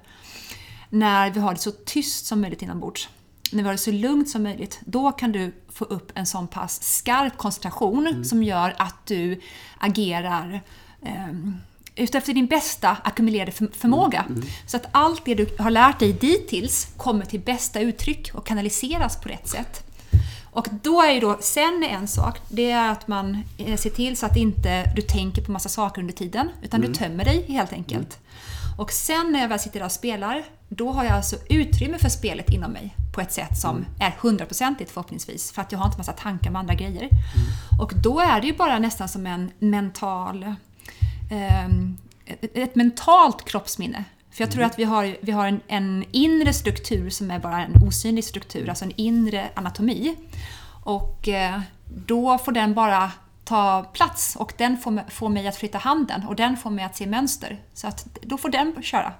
när 0.90 1.30
vi 1.30 1.40
har 1.40 1.54
det 1.54 1.60
så 1.60 1.72
tyst 1.72 2.26
som 2.26 2.40
möjligt 2.40 2.62
inombords. 2.62 3.08
När 3.52 3.62
vi 3.62 3.66
har 3.66 3.72
det 3.72 3.78
så 3.78 3.90
lugnt 3.90 4.28
som 4.28 4.42
möjligt. 4.42 4.80
Då 4.84 5.12
kan 5.12 5.32
du 5.32 5.52
få 5.68 5.84
upp 5.84 6.12
en 6.14 6.26
sån 6.26 6.48
pass 6.48 6.82
skarp 6.82 7.36
koncentration 7.36 8.24
som 8.24 8.42
gör 8.42 8.74
att 8.78 9.06
du 9.06 9.40
agerar 9.78 10.60
eh, 11.02 11.34
utefter 11.96 12.34
din 12.34 12.46
bästa 12.46 12.96
ackumulerade 13.04 13.52
för- 13.52 13.70
förmåga. 13.72 14.24
Så 14.66 14.76
att 14.76 14.86
allt 14.92 15.24
det 15.24 15.34
du 15.34 15.48
har 15.58 15.70
lärt 15.70 15.98
dig 15.98 16.12
dittills 16.12 16.88
kommer 16.96 17.24
till 17.24 17.40
bästa 17.40 17.80
uttryck 17.80 18.30
och 18.34 18.46
kanaliseras 18.46 19.20
på 19.20 19.28
rätt 19.28 19.48
sätt. 19.48 19.84
Och 20.50 20.66
då 20.82 21.02
är 21.02 21.12
ju 21.12 21.20
då, 21.20 21.38
sen 21.40 21.84
en 21.90 22.08
sak, 22.08 22.38
det 22.48 22.70
är 22.70 22.92
att 22.92 23.08
man 23.08 23.38
eh, 23.58 23.76
ser 23.76 23.90
till 23.90 24.16
så 24.16 24.26
att 24.26 24.36
inte 24.36 24.92
du 24.96 25.02
tänker 25.02 25.42
på 25.42 25.52
massa 25.52 25.68
saker 25.68 26.00
under 26.00 26.14
tiden, 26.14 26.48
utan 26.62 26.80
du 26.80 26.94
tömmer 26.94 27.24
dig 27.24 27.44
helt 27.48 27.72
enkelt. 27.72 28.18
Och 28.78 28.92
sen 28.92 29.32
när 29.32 29.40
jag 29.40 29.48
väl 29.48 29.58
sitter 29.58 29.78
där 29.78 29.86
och 29.86 29.92
spelar, 29.92 30.44
då 30.68 30.92
har 30.92 31.04
jag 31.04 31.12
alltså 31.12 31.36
utrymme 31.48 31.98
för 31.98 32.08
spelet 32.08 32.50
inom 32.50 32.72
mig 32.72 32.94
på 33.14 33.20
ett 33.20 33.32
sätt 33.32 33.58
som 33.58 33.86
är 34.00 34.14
hundraprocentigt 34.20 34.90
förhoppningsvis, 34.90 35.52
för 35.52 35.62
att 35.62 35.72
jag 35.72 35.78
har 35.78 35.86
inte 35.86 35.98
massa 35.98 36.12
tankar 36.12 36.50
med 36.50 36.60
andra 36.60 36.74
grejer. 36.74 37.08
Och 37.80 37.92
då 37.94 38.20
är 38.20 38.40
det 38.40 38.46
ju 38.46 38.56
bara 38.56 38.78
nästan 38.78 39.08
som 39.08 39.26
en 39.26 39.50
mental 39.58 40.54
ehm, 41.30 41.98
ett, 42.26 42.56
ett 42.56 42.74
mentalt 42.74 43.44
kroppsminne. 43.44 44.04
För 44.30 44.42
jag 44.44 44.50
tror 44.50 44.64
att 44.64 44.78
vi 44.78 44.84
har, 44.84 45.16
vi 45.20 45.32
har 45.32 45.46
en, 45.46 45.60
en 45.68 46.04
inre 46.10 46.52
struktur 46.52 47.10
som 47.10 47.30
är 47.30 47.38
bara 47.38 47.64
en 47.64 47.82
osynlig 47.86 48.24
struktur, 48.24 48.68
alltså 48.68 48.84
en 48.84 48.92
inre 48.96 49.48
anatomi. 49.54 50.16
Och 50.84 51.28
eh, 51.28 51.60
då 51.84 52.38
får 52.38 52.52
den 52.52 52.74
bara 52.74 53.12
ta 53.44 53.82
plats 53.92 54.36
och 54.36 54.52
den 54.56 54.78
får, 54.78 55.10
får 55.10 55.28
mig 55.28 55.48
att 55.48 55.56
flytta 55.56 55.78
handen 55.78 56.26
och 56.26 56.36
den 56.36 56.56
får 56.56 56.70
mig 56.70 56.84
att 56.84 56.96
se 56.96 57.06
mönster. 57.06 57.60
Så 57.74 57.86
att 57.86 58.18
då 58.22 58.38
får 58.38 58.48
den 58.48 58.82
köra. 58.82 59.12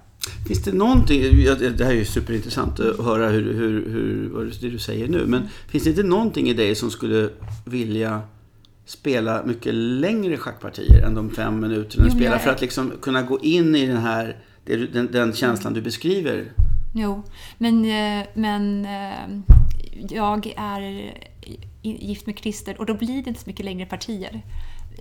Finns 0.46 0.62
det 0.62 0.72
någonting, 0.72 1.22
det 1.58 1.84
här 1.84 1.90
är 1.90 1.94
ju 1.94 2.04
superintressant 2.04 2.80
att 2.80 3.04
höra 3.04 3.28
hur, 3.28 3.54
hur, 3.54 3.90
hur, 3.90 4.28
vad 4.28 4.46
det 4.60 4.68
du 4.68 4.78
säger 4.78 5.08
nu, 5.08 5.26
men 5.26 5.48
finns 5.68 5.84
det 5.84 5.90
inte 5.90 6.02
någonting 6.02 6.48
i 6.48 6.54
dig 6.54 6.74
som 6.74 6.90
skulle 6.90 7.30
vilja 7.64 8.22
spela 8.84 9.42
mycket 9.44 9.74
längre 9.74 10.36
schackpartier 10.36 11.02
än 11.02 11.14
de 11.14 11.30
fem 11.30 11.60
minuterna 11.60 12.04
du 12.04 12.10
spelar 12.10 12.38
för 12.38 12.50
att 12.50 12.60
liksom 12.60 12.92
kunna 13.02 13.22
gå 13.22 13.40
in 13.40 13.74
i 13.74 13.86
den 13.86 13.96
här, 13.96 14.36
den, 14.64 15.08
den 15.12 15.32
känslan 15.32 15.74
du 15.74 15.82
beskriver? 15.82 16.52
Jo, 16.94 17.22
men, 17.58 17.84
eh, 17.84 18.26
men 18.34 18.84
eh, 18.84 19.56
jag 20.10 20.52
är 20.56 21.12
gift 21.82 22.26
med 22.26 22.38
Christer 22.38 22.80
och 22.80 22.86
då 22.86 22.94
blir 22.94 23.22
det 23.22 23.28
inte 23.28 23.40
så 23.40 23.46
mycket 23.50 23.64
längre 23.64 23.86
partier. 23.86 24.42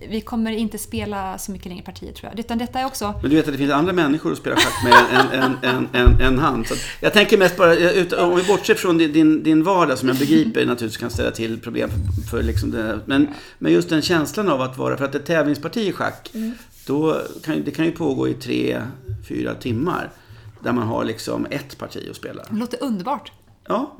Vi 0.08 0.20
kommer 0.20 0.52
inte 0.52 0.78
spela 0.78 1.38
så 1.38 1.52
mycket 1.52 1.66
längre 1.66 1.82
partier 1.82 2.12
tror 2.12 2.30
jag. 2.30 2.40
Utan 2.40 2.58
detta 2.58 2.78
är 2.80 2.86
också... 2.86 3.14
Men 3.22 3.30
du 3.30 3.36
vet 3.36 3.46
att 3.46 3.52
det 3.52 3.58
finns 3.58 3.72
andra 3.72 3.92
människor 3.92 4.32
att 4.32 4.38
spela 4.38 4.56
schack 4.56 4.84
med 4.84 5.20
än, 5.20 5.42
än, 5.42 5.56
än, 5.62 5.88
än, 5.92 6.20
än 6.20 6.38
han. 6.38 6.64
Så 6.64 6.74
jag 7.00 7.12
tänker 7.12 7.38
mest 7.38 7.56
bara, 7.56 7.74
ut- 7.74 8.12
om 8.12 8.36
vi 8.36 8.42
bortser 8.42 8.74
från 8.74 8.98
din- 8.98 9.42
din, 9.42 9.62
vardag 9.64 9.98
som 9.98 10.08
jag 10.08 10.16
begriper 10.18 10.66
naturligtvis 10.66 10.96
kan 10.96 11.10
ställa 11.10 11.30
till 11.30 11.60
problem 11.60 11.90
för, 11.90 12.30
för 12.30 12.42
liksom 12.42 12.70
det. 12.70 13.00
Men, 13.06 13.28
men 13.58 13.72
just 13.72 13.88
den 13.88 14.02
känslan 14.02 14.48
av 14.48 14.60
att 14.62 14.78
vara, 14.78 14.96
för 14.96 15.04
att 15.04 15.14
ett 15.14 15.26
tävlingsparti 15.26 15.80
i 15.88 15.92
schack, 15.92 16.30
då 16.86 17.20
kan, 17.44 17.62
det 17.64 17.70
kan 17.70 17.84
ju 17.84 17.90
pågå 17.92 18.28
i 18.28 18.34
tre, 18.34 18.82
fyra 19.28 19.54
timmar. 19.54 20.10
Där 20.62 20.72
man 20.72 20.86
har 20.88 21.04
liksom 21.04 21.46
ett 21.50 21.78
parti 21.78 22.06
att 22.10 22.16
spela. 22.16 22.42
Det 22.50 22.56
låter 22.56 22.82
underbart. 22.82 23.32
Ja, 23.68 23.96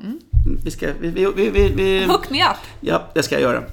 vi 0.65 0.71
ska, 0.71 0.93
vi, 0.99 1.09
vi, 1.09 1.25
vi, 1.35 1.49
vi, 1.49 1.69
vi, 1.75 2.03
Hook 2.05 2.29
me 2.29 2.43
up! 2.43 2.57
Ja, 2.81 3.07
det 3.13 3.23
ska 3.23 3.35
jag 3.35 3.41
göra. 3.41 3.63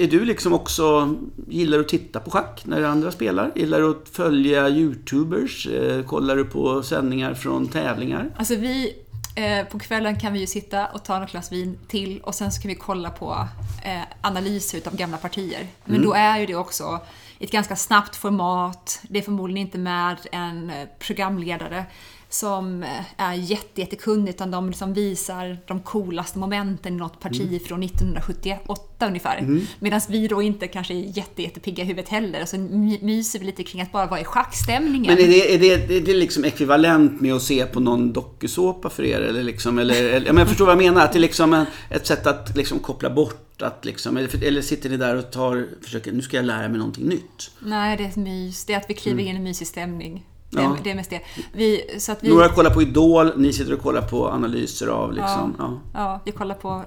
Är 0.00 0.06
du 0.06 0.24
liksom 0.24 0.52
också, 0.52 1.14
gillar 1.48 1.78
du 1.78 1.84
att 1.84 1.88
titta 1.88 2.20
på 2.20 2.30
schack 2.30 2.62
när 2.64 2.82
andra 2.82 3.10
spelar? 3.10 3.52
Gillar 3.54 3.80
du 3.80 3.90
att 3.90 4.08
följa 4.08 4.68
YouTubers? 4.68 5.66
Eh, 5.66 6.02
kollar 6.04 6.36
du 6.36 6.44
på 6.44 6.82
sändningar 6.82 7.34
från 7.34 7.68
tävlingar? 7.68 8.30
Alltså 8.36 8.54
vi, 8.54 8.94
eh, 9.34 9.66
på 9.66 9.78
kvällen 9.78 10.20
kan 10.20 10.32
vi 10.32 10.40
ju 10.40 10.46
sitta 10.46 10.86
och 10.86 11.04
ta 11.04 11.18
något 11.18 11.30
glas 11.30 11.52
vin 11.52 11.78
till 11.88 12.20
och 12.20 12.34
sen 12.34 12.52
så 12.52 12.62
kan 12.62 12.68
vi 12.68 12.74
kolla 12.74 13.10
på 13.10 13.48
eh, 13.84 14.02
analyser 14.20 14.78
utav 14.78 14.96
gamla 14.96 15.16
partier. 15.16 15.66
Men 15.84 16.02
då 16.02 16.12
är 16.12 16.38
ju 16.38 16.46
det 16.46 16.54
också 16.54 17.00
ett 17.38 17.50
ganska 17.50 17.76
snabbt 17.76 18.16
format. 18.16 19.00
Det 19.02 19.18
är 19.18 19.22
förmodligen 19.22 19.66
inte 19.66 19.78
med 19.78 20.16
en 20.32 20.72
programledare 20.98 21.84
som 22.30 22.82
eh, 22.82 22.88
är 23.16 23.34
jätte, 23.34 23.80
jättekunnig 23.80 24.30
utan 24.30 24.50
de 24.50 24.68
liksom 24.68 24.94
visar 24.94 25.58
de 25.66 25.80
coolaste 25.80 26.38
momenten 26.38 26.94
i 26.94 26.96
något 26.96 27.20
parti 27.20 27.62
från 27.66 27.82
1978 27.82 29.06
ungefär. 29.06 29.60
Medan 29.78 30.00
vi 30.08 30.28
då 30.28 30.42
inte 30.42 30.66
kanske 30.68 30.94
är 30.94 31.16
jätte, 31.16 31.42
jättepigga 31.42 31.84
i 31.84 31.86
huvudet 31.86 32.08
heller. 32.10 32.44
Så 32.44 32.58
my- 32.58 32.98
myser 33.02 33.38
vi 33.38 33.44
lite 33.44 33.62
kring 33.62 33.82
att 33.82 33.92
bara 33.92 34.06
vara 34.06 34.20
i 34.20 34.24
schackstämningen. 34.24 35.14
Men 35.14 35.24
är 35.24 35.28
det, 35.28 35.54
är 35.54 35.58
det, 35.58 35.96
är 35.96 36.00
det 36.00 36.14
liksom 36.14 36.44
ekvivalent 36.44 37.20
med 37.20 37.34
att 37.34 37.42
se 37.42 37.66
på 37.66 37.80
någon 37.80 38.12
dokusåpa 38.12 38.90
för 38.90 39.04
er? 39.04 39.20
Eller 39.20 39.42
liksom, 39.42 39.78
eller, 39.78 40.04
eller, 40.04 40.38
jag 40.38 40.48
förstår 40.48 40.66
vad 40.66 40.72
jag 40.72 40.82
menar, 40.82 41.04
att 41.04 41.12
det 41.12 41.18
är 41.18 41.20
liksom 41.20 41.64
ett 41.90 42.06
sätt 42.06 42.26
att 42.26 42.56
liksom 42.56 42.78
koppla 42.78 43.10
bort 43.10 43.62
att 43.62 43.84
liksom, 43.84 44.16
eller, 44.16 44.62
sitter 44.62 44.90
ni 44.90 44.96
där 44.96 45.16
och 45.16 45.30
tar, 45.30 45.66
försöker, 45.82 46.12
nu 46.12 46.22
ska 46.22 46.36
jag 46.36 46.46
lära 46.46 46.68
mig 46.68 46.78
någonting 46.78 47.06
nytt? 47.06 47.50
Nej, 47.60 47.96
det 47.96 48.04
är 48.04 48.08
ett 48.08 48.16
mys. 48.16 48.64
Det 48.64 48.72
är 48.72 48.76
att 48.76 48.90
vi 48.90 48.94
kliver 48.94 49.22
in 49.22 49.28
i 49.28 49.36
en 49.36 49.42
mysig 49.42 49.66
stämning. 49.66 50.26
Det 50.50 50.62
Ja. 50.62 50.76
det 50.84 50.90
är 50.90 50.94
mest 50.94 51.10
det. 51.10 51.20
Vi, 51.52 51.84
så 51.98 52.12
att 52.12 52.24
vi, 52.24 52.28
Några 52.28 52.48
kollar 52.48 52.70
på 52.70 52.82
Idol, 52.82 53.32
ni 53.36 53.52
sitter 53.52 53.72
och 53.72 53.82
kollar 53.82 54.02
på 54.02 54.28
analyser 54.28 54.86
av 54.86 55.12
liksom, 55.12 55.54
ja. 55.58 55.80
ja, 55.94 56.20
vi 56.24 56.32
kollar 56.32 56.54
på 56.54 56.84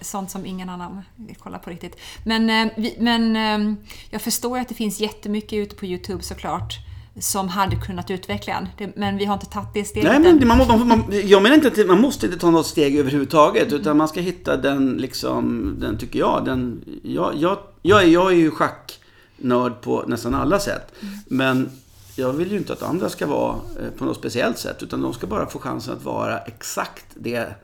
sånt 0.00 0.30
som 0.30 0.46
ingen 0.46 0.68
annan 0.68 1.02
kollar 1.38 1.58
på 1.58 1.70
riktigt. 1.70 1.96
Men, 2.24 2.50
eh, 2.50 2.92
men 2.98 3.36
eh, 3.36 3.76
jag 4.10 4.22
förstår 4.22 4.58
att 4.58 4.68
det 4.68 4.74
finns 4.74 5.00
jättemycket 5.00 5.52
ute 5.52 5.76
på 5.76 5.86
Youtube 5.86 6.22
såklart 6.22 6.74
som 7.18 7.48
hade 7.48 7.76
kunnat 7.76 8.10
utveckla 8.10 8.54
en. 8.54 8.92
Men 8.96 9.16
vi 9.16 9.24
har 9.24 9.34
inte 9.34 9.46
tagit 9.46 9.68
det 9.74 9.84
steget 9.84 10.10
Nej, 10.10 10.20
men 10.20 10.48
man, 10.48 10.58
man, 10.58 10.88
man, 10.88 11.04
jag 11.24 11.42
menar 11.42 11.56
inte 11.56 11.68
att 11.68 11.86
man 11.86 12.00
måste 12.00 12.26
inte 12.26 12.38
ta 12.38 12.50
något 12.50 12.66
steg 12.66 12.98
överhuvudtaget. 12.98 13.72
Utan 13.72 13.96
man 13.96 14.08
ska 14.08 14.20
hitta 14.20 14.56
den, 14.56 14.92
liksom, 14.92 15.74
den 15.80 15.98
tycker 15.98 16.18
jag. 16.18 16.44
Den, 16.44 16.84
jag, 17.02 17.34
jag, 17.36 17.58
jag, 17.82 18.02
är, 18.02 18.06
jag 18.06 18.32
är 18.32 18.36
ju 18.36 18.50
schacknörd 18.50 19.80
på 19.80 20.04
nästan 20.06 20.34
alla 20.34 20.58
sätt. 20.58 20.94
Men 21.26 21.70
jag 22.16 22.32
vill 22.32 22.50
ju 22.50 22.56
inte 22.56 22.72
att 22.72 22.82
andra 22.82 23.08
ska 23.08 23.26
vara 23.26 23.56
eh, 23.80 23.90
på 23.98 24.04
något 24.04 24.16
speciellt 24.16 24.58
sätt. 24.58 24.82
Utan 24.82 25.00
de 25.00 25.14
ska 25.14 25.26
bara 25.26 25.46
få 25.46 25.58
chansen 25.58 25.94
att 25.94 26.04
vara 26.04 26.38
exakt 26.38 27.06
det 27.14 27.54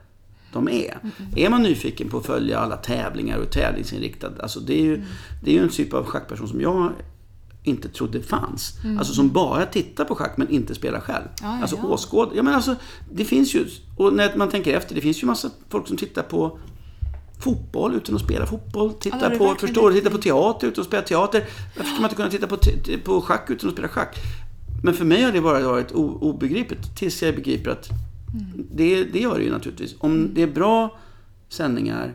de 0.52 0.68
är. 0.68 0.98
Är 1.36 1.50
man 1.50 1.62
nyfiken 1.62 2.08
på 2.08 2.18
att 2.18 2.26
följa 2.26 2.58
alla 2.58 2.76
tävlingar 2.76 3.38
och 3.38 3.50
tävlingsinriktad. 3.50 4.32
Alltså 4.40 4.60
det 4.60 4.80
är 4.80 4.82
ju, 4.82 5.04
det 5.44 5.50
är 5.50 5.54
ju 5.54 5.62
en 5.62 5.68
typ 5.68 5.94
av 5.94 6.06
schackperson 6.06 6.48
som 6.48 6.60
jag 6.60 6.92
inte 7.62 7.88
trodde 7.88 8.22
fanns. 8.22 8.74
Alltså 8.98 9.14
som 9.14 9.28
bara 9.28 9.66
tittar 9.66 10.04
på 10.04 10.14
schack 10.14 10.36
men 10.36 10.48
inte 10.48 10.74
spelar 10.74 11.00
själv. 11.00 11.24
Ja, 11.42 11.58
alltså 11.60 11.76
ja. 11.76 11.88
åskåd. 11.88 12.30
Ja, 12.34 12.42
men 12.42 12.54
alltså, 12.54 12.76
det 13.12 13.24
finns 13.24 13.54
ju, 13.54 13.66
och 13.96 14.12
när 14.12 14.36
man 14.36 14.48
tänker 14.48 14.76
efter, 14.76 14.94
det 14.94 15.00
finns 15.00 15.22
ju 15.22 15.26
massa 15.26 15.50
folk 15.68 15.88
som 15.88 15.96
tittar 15.96 16.22
på 16.22 16.58
fotboll 17.40 17.94
utan 17.94 18.14
att 18.14 18.20
spela 18.22 18.46
fotboll. 18.46 18.92
Ja, 19.04 19.16
har 19.20 19.30
du 19.30 19.38
på, 19.38 19.54
förstår, 19.54 19.92
tittar 19.92 20.10
på 20.10 20.18
teater 20.18 20.66
utan 20.66 20.82
att 20.82 20.86
spela 20.88 21.02
teater. 21.02 21.44
Varför 21.76 21.90
ska 21.90 22.00
man 22.00 22.04
inte 22.04 22.16
kunna 22.16 22.30
titta 22.30 22.46
på, 22.46 22.56
på 23.04 23.20
schack 23.20 23.50
utan 23.50 23.68
att 23.68 23.74
spela 23.74 23.88
schack? 23.88 24.16
Men 24.82 24.94
för 24.94 25.04
mig 25.04 25.22
har 25.22 25.32
det 25.32 25.40
bara 25.40 25.60
varit 25.68 25.92
obegripligt. 25.92 26.96
Tills 26.96 27.22
jag 27.22 27.34
begriper 27.34 27.70
att 27.70 27.88
Mm. 28.34 28.66
det, 28.72 29.04
det 29.04 29.18
gör 29.20 29.38
det 29.38 29.44
ju 29.44 29.50
naturligtvis. 29.50 29.94
Om 29.98 30.34
det 30.34 30.42
är 30.42 30.46
bra 30.46 30.98
sändningar, 31.48 32.14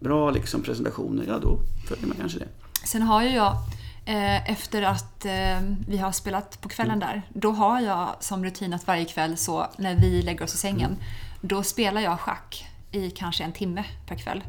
bra 0.00 0.30
liksom 0.30 0.62
presentationer, 0.62 1.24
ja 1.28 1.38
då 1.38 1.58
följer 1.88 2.06
man 2.06 2.16
kanske 2.20 2.38
det. 2.38 2.48
Sen 2.86 3.02
har 3.02 3.22
ju 3.22 3.28
jag 3.28 3.56
Eh, 4.04 4.50
efter 4.50 4.82
att 4.82 5.24
eh, 5.24 5.60
vi 5.88 5.96
har 5.98 6.12
spelat 6.12 6.60
på 6.60 6.68
kvällen 6.68 7.02
Mm. 7.02 7.08
där, 7.08 7.22
då 7.40 7.50
har 7.50 7.80
jag 7.80 8.08
som 8.20 8.44
rutin 8.44 8.72
att 8.74 8.86
varje 8.86 9.04
kväll 9.04 9.36
så 9.36 9.66
när 9.78 10.00
vi 10.00 10.22
lägger 10.22 10.42
oss 10.44 10.54
i 10.54 10.56
sängen, 10.56 10.90
Mm. 10.90 10.98
då 11.40 11.62
spelar 11.62 12.00
jag 12.00 12.20
schack 12.20 12.66
i 12.92 13.10
kanske 13.10 13.44
en 13.44 13.52
timme 13.52 13.84
per 14.06 14.14
kväll. 14.16 14.42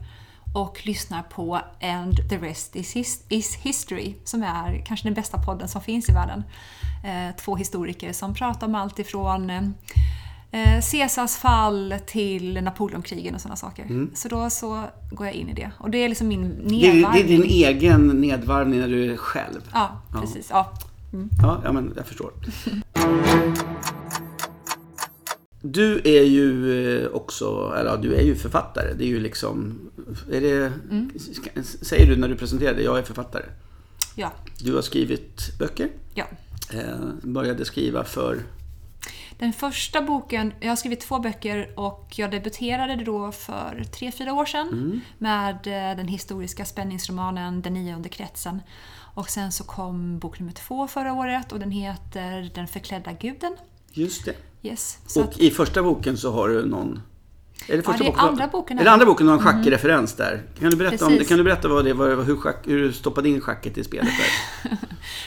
Och 0.53 0.81
lyssnar 0.85 1.23
på 1.23 1.55
And 1.81 2.29
the 2.29 2.37
rest 2.37 2.75
is, 2.75 2.95
his- 2.95 3.21
is 3.29 3.55
history, 3.55 4.15
som 4.23 4.43
är 4.43 4.83
kanske 4.85 5.07
den 5.07 5.13
bästa 5.13 5.37
podden 5.37 5.67
som 5.67 5.81
finns 5.81 6.09
i 6.09 6.13
världen. 6.13 6.43
Eh, 7.05 7.35
två 7.35 7.55
historiker 7.55 8.13
som 8.13 8.33
pratar 8.33 8.67
om 8.67 8.75
allt 8.75 8.99
ifrån 8.99 9.49
eh, 9.49 10.81
Caesars 10.91 11.35
fall 11.35 11.95
till 12.05 12.63
Napoleonkrigen 12.63 13.35
och 13.35 13.41
sådana 13.41 13.55
saker. 13.55 14.07
Så 14.15 14.27
då 14.27 14.49
så 14.49 14.83
går 15.11 15.27
jag 15.27 15.35
in 15.35 15.49
i 15.49 15.53
det. 15.53 15.71
Och 15.77 15.89
det 15.89 15.97
är 15.97 16.09
liksom 16.09 16.27
min 16.27 16.43
Mm. 16.51 16.67
Det 16.67 16.75
är, 16.75 16.79
det 16.81 16.87
är 16.89 16.93
nedvarvning. 16.93 17.27
din 17.27 17.43
egen 17.43 18.07
nedvarvning 18.07 18.79
när 18.79 18.87
du 18.87 19.13
är 19.13 19.17
själv. 19.17 19.61
Ja, 19.73 20.01
precis. 20.21 20.47
Ja. 20.49 20.73
Ja, 21.41 21.61
ja 21.63 21.71
men 21.71 21.93
jag 21.95 22.05
förstår. 22.07 22.31
Du 25.61 26.01
är 26.03 26.23
ju 26.23 26.73
eh, 27.03 27.07
också, 27.07 27.73
eller 27.77 27.97
du 27.97 28.15
är 28.15 28.21
ju 28.21 28.35
författare. 28.35 28.93
Det 28.93 29.03
är 29.03 29.07
ju 29.07 29.19
liksom, 29.19 29.79
är 30.31 30.41
det, 30.41 30.71
ska- 31.33 31.63
säger 31.85 32.07
du 32.07 32.15
när 32.15 32.27
du 32.27 32.35
presenterar 32.35 32.73
dig, 32.73 32.83
jag 32.83 32.97
är 32.99 33.03
författare. 33.03 33.45
ja. 34.15 34.31
Du 34.59 34.75
har 34.75 34.81
skrivit 34.81 35.57
böcker, 35.59 35.89
ja. 36.13 36.25
eh, 36.73 36.99
började 37.23 37.65
skriva 37.65 38.03
för, 38.03 38.39
Den 39.39 39.53
första 39.53 40.01
boken, 40.01 40.53
jag 40.59 40.69
har 40.69 40.75
skrivit 40.75 40.99
två 41.01 41.19
böcker 41.19 41.73
och 41.79 42.13
jag 42.15 42.31
debuterade 42.31 42.95
då 42.95 43.31
för 43.31 43.83
tre, 43.91 44.11
fyra 44.11 44.33
år 44.33 44.45
sedan 44.45 45.01
med 45.17 45.55
eh, 45.55 45.97
den 45.97 46.07
historiska 46.07 46.65
spänningsromanen 46.65 47.61
Den 47.61 47.73
nionde 47.73 48.09
kretsen. 48.09 48.61
Och 49.13 49.29
sen 49.29 49.51
så 49.51 49.63
kom 49.63 50.19
bok 50.19 50.39
nummer 50.39 50.53
två 50.53 50.87
förra 50.87 51.13
året 51.13 51.51
och 51.51 51.59
den 51.59 51.71
heter 51.71 52.51
Den 52.55 52.67
förklädda 52.67 53.11
guden. 53.13 53.55
just 53.93 54.25
det. 54.25 54.35
Yes. 54.63 54.97
Och 55.15 55.23
att, 55.23 55.37
i 55.37 55.51
första 55.51 55.83
boken 55.83 56.17
så 56.17 56.31
har 56.31 56.49
du 56.49 56.65
någon... 56.65 57.01
Är 57.67 57.77
det, 57.77 57.83
första 57.83 58.03
det 58.03 58.09
är 58.09 58.17
andra 58.17 58.47
boken 58.47 58.79
Är 58.79 58.83
det 58.83 58.91
andra 58.91 59.05
boken 59.05 59.25
någon 59.25 59.39
schackreferens 59.39 60.13
där? 60.13 60.43
Kan 60.59 60.69
du 60.69 60.75
berätta, 60.77 61.05
om 61.05 61.17
det? 61.17 61.25
Kan 61.25 61.37
du 61.37 61.43
berätta 61.43 61.67
vad 61.67 61.85
det 61.85 61.93
var, 61.93 62.23
hur, 62.23 62.35
schack, 62.35 62.67
hur 62.67 62.81
du 62.81 62.93
stoppade 62.93 63.29
in 63.29 63.41
schacket 63.41 63.77
i 63.77 63.83
spelet 63.83 64.09
där? 64.17 64.69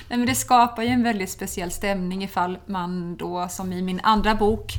nej, 0.09 0.19
men 0.19 0.27
det 0.27 0.35
skapar 0.35 0.83
ju 0.83 0.89
en 0.89 1.03
väldigt 1.03 1.31
speciell 1.31 1.71
stämning 1.71 2.25
ifall 2.25 2.59
man 2.67 3.17
då, 3.17 3.49
som 3.51 3.73
i 3.73 3.83
min 3.83 4.01
andra 4.03 4.35
bok, 4.35 4.73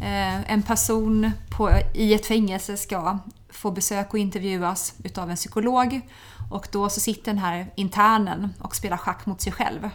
eh, 0.00 0.52
en 0.52 0.62
person 0.62 1.30
på, 1.56 1.70
i 1.94 2.14
ett 2.14 2.26
fängelse 2.26 2.76
ska 2.76 3.18
få 3.50 3.70
besök 3.70 4.12
och 4.12 4.18
intervjuas 4.18 4.94
utav 5.04 5.30
en 5.30 5.36
psykolog. 5.36 6.00
Och 6.50 6.68
då 6.72 6.88
så 6.88 7.00
sitter 7.00 7.32
den 7.32 7.38
här 7.38 7.72
internen 7.74 8.48
och 8.58 8.76
spelar 8.76 8.96
schack 8.96 9.26
mot 9.26 9.40
sig 9.40 9.52
själv. 9.52 9.90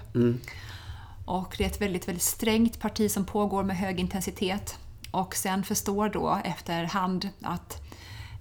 Och 1.26 1.56
det 1.58 1.64
är 1.64 1.68
ett 1.68 1.82
väldigt, 1.82 2.08
väldigt 2.08 2.24
strängt 2.24 2.80
parti 2.80 3.12
som 3.12 3.26
pågår 3.26 3.64
med 3.64 3.78
hög 3.78 4.00
intensitet. 4.00 4.78
Och 5.12 5.36
sen 5.36 5.64
förstår 5.64 6.10
då 6.10 6.40
efterhand 6.44 7.30
att 7.42 7.82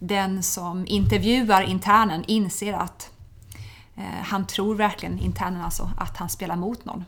den 0.00 0.42
som 0.42 0.84
intervjuar 0.86 1.62
internen 1.62 2.24
inser 2.26 2.72
att 2.72 3.10
eh, 3.96 4.02
han 4.24 4.46
tror 4.46 4.74
verkligen, 4.74 5.18
internen 5.18 5.62
alltså, 5.62 5.90
att 5.98 6.16
han 6.16 6.28
spelar 6.28 6.56
mot 6.56 6.84
någon. 6.84 7.04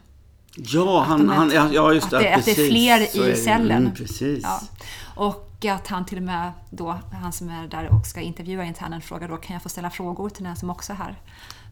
Ja, 0.56 1.02
han, 1.08 1.30
är- 1.30 1.34
han, 1.34 1.72
ja, 1.72 1.92
just 1.92 2.04
att 2.04 2.10
det. 2.10 2.18
det- 2.28 2.34
att 2.34 2.44
det 2.44 2.50
är 2.50 2.70
fler 2.70 3.00
i 3.00 3.18
är 3.24 3.30
det. 3.30 3.36
cellen. 3.36 3.82
Mm, 3.82 3.94
precis. 3.94 4.42
Ja. 4.42 4.60
Och 5.14 5.64
att 5.70 5.86
han 5.88 6.06
till 6.06 6.18
och 6.18 6.24
med 6.24 6.52
då, 6.70 6.98
han 7.22 7.32
som 7.32 7.48
är 7.50 7.68
där 7.68 7.88
och 7.94 8.06
ska 8.06 8.20
intervjua 8.20 8.64
internen 8.64 9.00
frågar 9.00 9.28
då 9.28 9.36
kan 9.36 9.54
jag 9.54 9.62
få 9.62 9.68
ställa 9.68 9.90
frågor 9.90 10.28
till 10.28 10.44
den 10.44 10.56
som 10.56 10.70
också 10.70 10.92
är 10.92 10.96
här? 10.96 11.20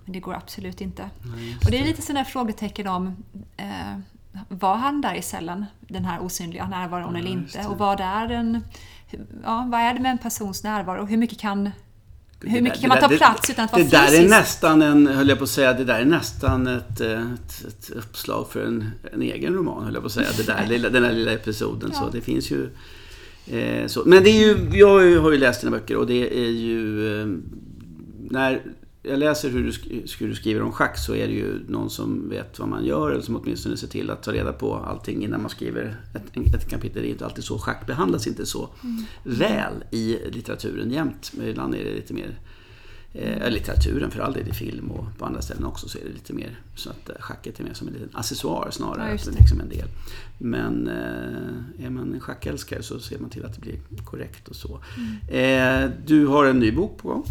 Men 0.05 0.13
det 0.13 0.21
går 0.21 0.35
absolut 0.35 0.81
inte. 0.81 1.11
och 1.65 1.71
det 1.71 1.79
är 1.79 1.85
lite 1.85 2.03
sådana 2.03 2.25
frågetecken 2.25 2.87
om 2.87 3.17
eh, 3.57 3.99
var 4.49 4.77
han 4.77 5.01
där 5.01 5.15
i 5.15 5.23
cellen, 5.23 5.65
den 5.81 6.05
här 6.05 6.23
osynliga 6.23 6.69
närvaron 6.69 7.17
eller 7.17 7.31
inte? 7.31 7.67
Och 7.67 7.79
vad 7.79 8.01
är, 8.01 8.29
en, 8.29 8.65
ja, 9.45 9.69
vad 9.73 9.81
är 9.81 9.95
det 9.95 10.01
med 10.01 10.11
en 10.11 10.19
persons 10.19 10.65
närvaro? 10.65 11.05
Hur 11.07 11.17
mycket 11.17 11.39
kan, 11.39 11.71
hur 12.41 12.61
mycket 12.63 12.81
där- 12.81 12.81
kan 12.81 12.89
man 12.89 12.99
ta 13.01 13.09
där- 13.09 13.17
plats 13.17 13.51
utan 13.51 13.65
att 13.65 13.73
vara 13.73 13.83
Det 13.83 13.91
där 13.91 14.07
fysisk? 14.07 14.23
är 14.25 14.29
nästan 14.29 14.83
en, 14.83 15.07
höll 15.07 15.29
jag 15.29 15.39
på 15.39 15.45
att 15.45 15.51
säga, 15.51 15.73
det 15.73 15.85
där 15.85 16.01
är 16.01 16.05
nästan 16.05 16.67
ett, 16.67 17.01
ett, 17.01 17.65
ett 17.69 17.91
uppslag 17.91 18.47
för 18.51 18.65
en, 18.67 18.91
en 19.13 19.23
egen 19.23 19.55
roman, 19.55 19.85
höll 19.85 19.95
jag 19.95 20.03
på 20.03 20.07
att 20.07 20.13
säga. 20.13 20.29
Det 20.37 20.47
där, 20.47 20.67
lilla, 20.69 20.89
den 20.89 21.03
där 21.03 21.13
lilla 21.13 21.33
episoden. 21.33 21.91
Ja. 21.95 21.99
Så 22.01 22.11
det 22.11 22.21
finns 22.21 22.51
ju... 22.51 22.71
Eh, 23.47 23.87
så. 23.87 24.03
Men 24.07 24.23
det 24.25 24.31
är 24.31 24.47
ju, 24.49 24.79
jag 24.79 25.21
har 25.23 25.31
ju 25.33 25.39
läst 25.39 25.61
dina 25.61 25.71
böcker 25.71 25.97
och 25.97 26.07
det 26.07 26.39
är 26.47 26.51
ju... 26.51 27.07
Eh, 27.23 27.27
när 28.31 28.63
jag 29.03 29.19
läser 29.19 29.51
hur 29.51 29.65
du, 29.65 29.73
hur 30.19 30.29
du 30.29 30.35
skriver 30.35 30.63
om 30.63 30.73
schack 30.73 30.99
så 30.99 31.15
är 31.15 31.27
det 31.27 31.33
ju 31.33 31.65
någon 31.69 31.91
som 31.91 32.29
vet 32.29 32.59
vad 32.59 32.69
man 32.69 32.85
gör 32.85 33.11
eller 33.11 33.23
som 33.23 33.37
åtminstone 33.37 33.77
ser 33.77 33.89
till 33.89 34.11
att 34.11 34.23
ta 34.23 34.33
reda 34.33 34.53
på 34.53 34.77
allting 34.77 35.25
innan 35.25 35.41
man 35.41 35.51
skriver 35.51 35.97
ett, 36.15 36.55
ett 36.55 36.71
kapitel. 36.71 37.03
Det 37.03 37.09
är 37.09 37.11
inte 37.11 37.25
alltid 37.25 37.45
så. 37.45 37.59
Schack 37.59 37.87
behandlas 37.87 38.27
inte 38.27 38.47
så 38.47 38.69
väl 39.25 39.85
i 39.91 40.19
litteraturen 40.33 40.91
jämt. 40.91 41.33
Men 41.37 41.49
ibland 41.49 41.75
är 41.75 41.85
det 41.85 41.95
lite 41.95 42.15
mer 42.15 42.39
Eh, 43.15 43.51
litteraturen 43.51 44.11
för 44.11 44.21
all 44.21 44.33
del, 44.33 44.49
i 44.49 44.53
film 44.53 44.91
och 44.91 45.19
på 45.19 45.25
andra 45.25 45.43
ställen 45.43 45.65
också 45.65 45.89
så 45.89 45.99
är 45.99 46.05
det 46.05 46.13
lite 46.13 46.33
mer 46.33 46.61
så 46.77 46.91
att 46.91 47.09
eh, 47.09 47.15
schacket 47.19 47.61
är 47.61 47.65
mer 47.65 47.75
som 47.75 47.89
en 47.89 47.95
liten 47.95 48.09
accessoar 48.13 48.71
snarare 48.71 49.19
Ja, 49.25 49.31
än 49.31 49.37
liksom 49.39 49.61
en 49.61 49.69
del. 49.69 49.89
Men 50.39 50.89
eh, 50.89 51.87
är 51.87 51.91
man 51.91 52.15
en 52.15 52.21
schackälskare 52.21 52.83
så 52.83 53.01
ser 53.01 53.19
man 53.19 53.31
till 53.31 53.45
att 53.45 53.55
det 53.55 53.61
blir 53.61 53.79
korrekt 54.05 54.49
och 54.49 54.57
så. 54.57 54.81
Mm. 54.97 55.85
Eh, 55.85 55.91
du 56.07 56.27
har 56.27 56.45
en 56.45 56.59
ny 56.59 56.73
bok 56.73 56.99
på 56.99 57.09
gång. 57.09 57.25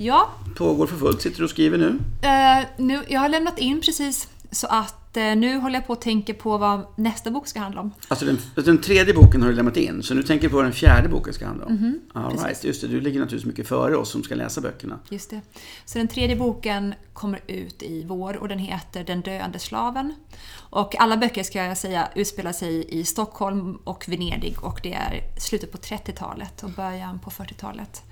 Ja, 0.00 0.30
Pågår 0.56 0.86
för 0.86 0.96
fullt, 0.96 1.22
sitter 1.22 1.38
du 1.38 1.44
och 1.44 1.50
skriver 1.50 1.78
nu. 1.78 1.98
Eh, 2.22 2.66
nu, 2.76 3.04
jag 3.08 3.20
har 3.20 3.28
lämnat 3.28 3.58
in 3.58 3.80
precis 3.80 4.28
så 4.50 4.66
att 4.66 5.16
eh, 5.16 5.22
nu 5.36 5.58
håller 5.58 5.74
jag 5.74 5.86
på 5.86 5.92
att 5.92 6.00
tänka 6.00 6.34
på 6.34 6.58
vad 6.58 6.86
nästa 6.96 7.30
bok 7.30 7.46
ska 7.48 7.60
handla 7.60 7.80
om. 7.80 7.90
Alltså 8.08 8.24
den, 8.26 8.38
den 8.54 8.78
tredje 8.78 9.14
boken 9.14 9.42
har 9.42 9.48
du 9.48 9.54
lämnat 9.54 9.76
in, 9.76 10.02
så 10.02 10.14
nu 10.14 10.22
tänker 10.22 10.42
du 10.42 10.50
på 10.50 10.56
vad 10.56 10.64
den 10.64 10.72
fjärde 10.72 11.08
boken 11.08 11.32
ska 11.34 11.46
handla 11.46 11.66
om. 11.66 11.72
Mhm, 11.74 12.00
All 12.12 12.30
precis. 12.30 12.46
right, 12.46 12.64
just 12.64 12.80
det, 12.80 12.86
du 12.88 13.00
ligger 13.00 13.20
naturligtvis 13.20 13.46
mycket 13.48 13.68
före 13.68 13.96
oss 13.96 14.10
som 14.10 14.22
ska 14.22 14.34
läsa 14.34 14.60
böckerna. 14.60 14.98
Just 15.08 15.30
det. 15.30 15.40
Så 15.84 15.98
den 15.98 16.08
tredje 16.08 16.36
boken 16.36 16.94
kommer 17.12 17.40
ut 17.46 17.82
i 17.82 18.04
vår 18.04 18.36
och 18.36 18.48
den 18.48 18.58
heter 18.58 19.04
Den 19.04 19.20
döende 19.20 19.58
slaven. 19.58 20.14
Och 20.56 21.00
alla 21.00 21.16
böcker 21.16 21.42
ska 21.42 21.64
jag 21.64 21.76
säga 21.78 22.08
utspelar 22.14 22.52
sig 22.52 23.00
i 23.00 23.04
Stockholm 23.04 23.78
och 23.84 24.04
Venedig 24.08 24.56
och 24.64 24.80
det 24.82 24.94
är 24.94 25.20
slutet 25.40 25.72
på 25.72 25.78
30-talet 25.78 26.62
och 26.62 26.70
början 26.70 27.18
på 27.18 27.30
40-talet. 27.30 28.02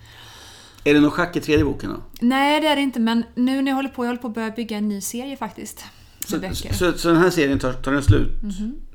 Är 0.86 0.94
det 0.94 1.00
någon 1.00 1.10
schack 1.10 1.36
i 1.36 1.40
tredje 1.40 1.64
boken 1.64 1.90
då? 1.90 2.02
Nej, 2.20 2.60
det 2.60 2.66
är 2.66 2.76
det 2.76 2.82
inte, 2.82 3.00
men 3.00 3.24
nu 3.34 3.62
när 3.62 3.70
jag 3.70 3.76
håller 3.76 3.88
på, 3.88 4.04
jag 4.04 4.08
håller 4.08 4.22
på 4.22 4.28
att 4.28 4.34
börja 4.34 4.50
bygga 4.50 4.76
en 4.76 4.88
ny 4.88 5.00
serie 5.00 5.36
faktiskt. 5.36 5.84
Så, 6.26 6.40
så, 6.72 6.98
så 6.98 7.08
den 7.08 7.16
här 7.16 7.30
serien 7.30 7.58
tar, 7.58 7.72
tar 7.72 7.92
den 7.92 8.02
slut 8.02 8.28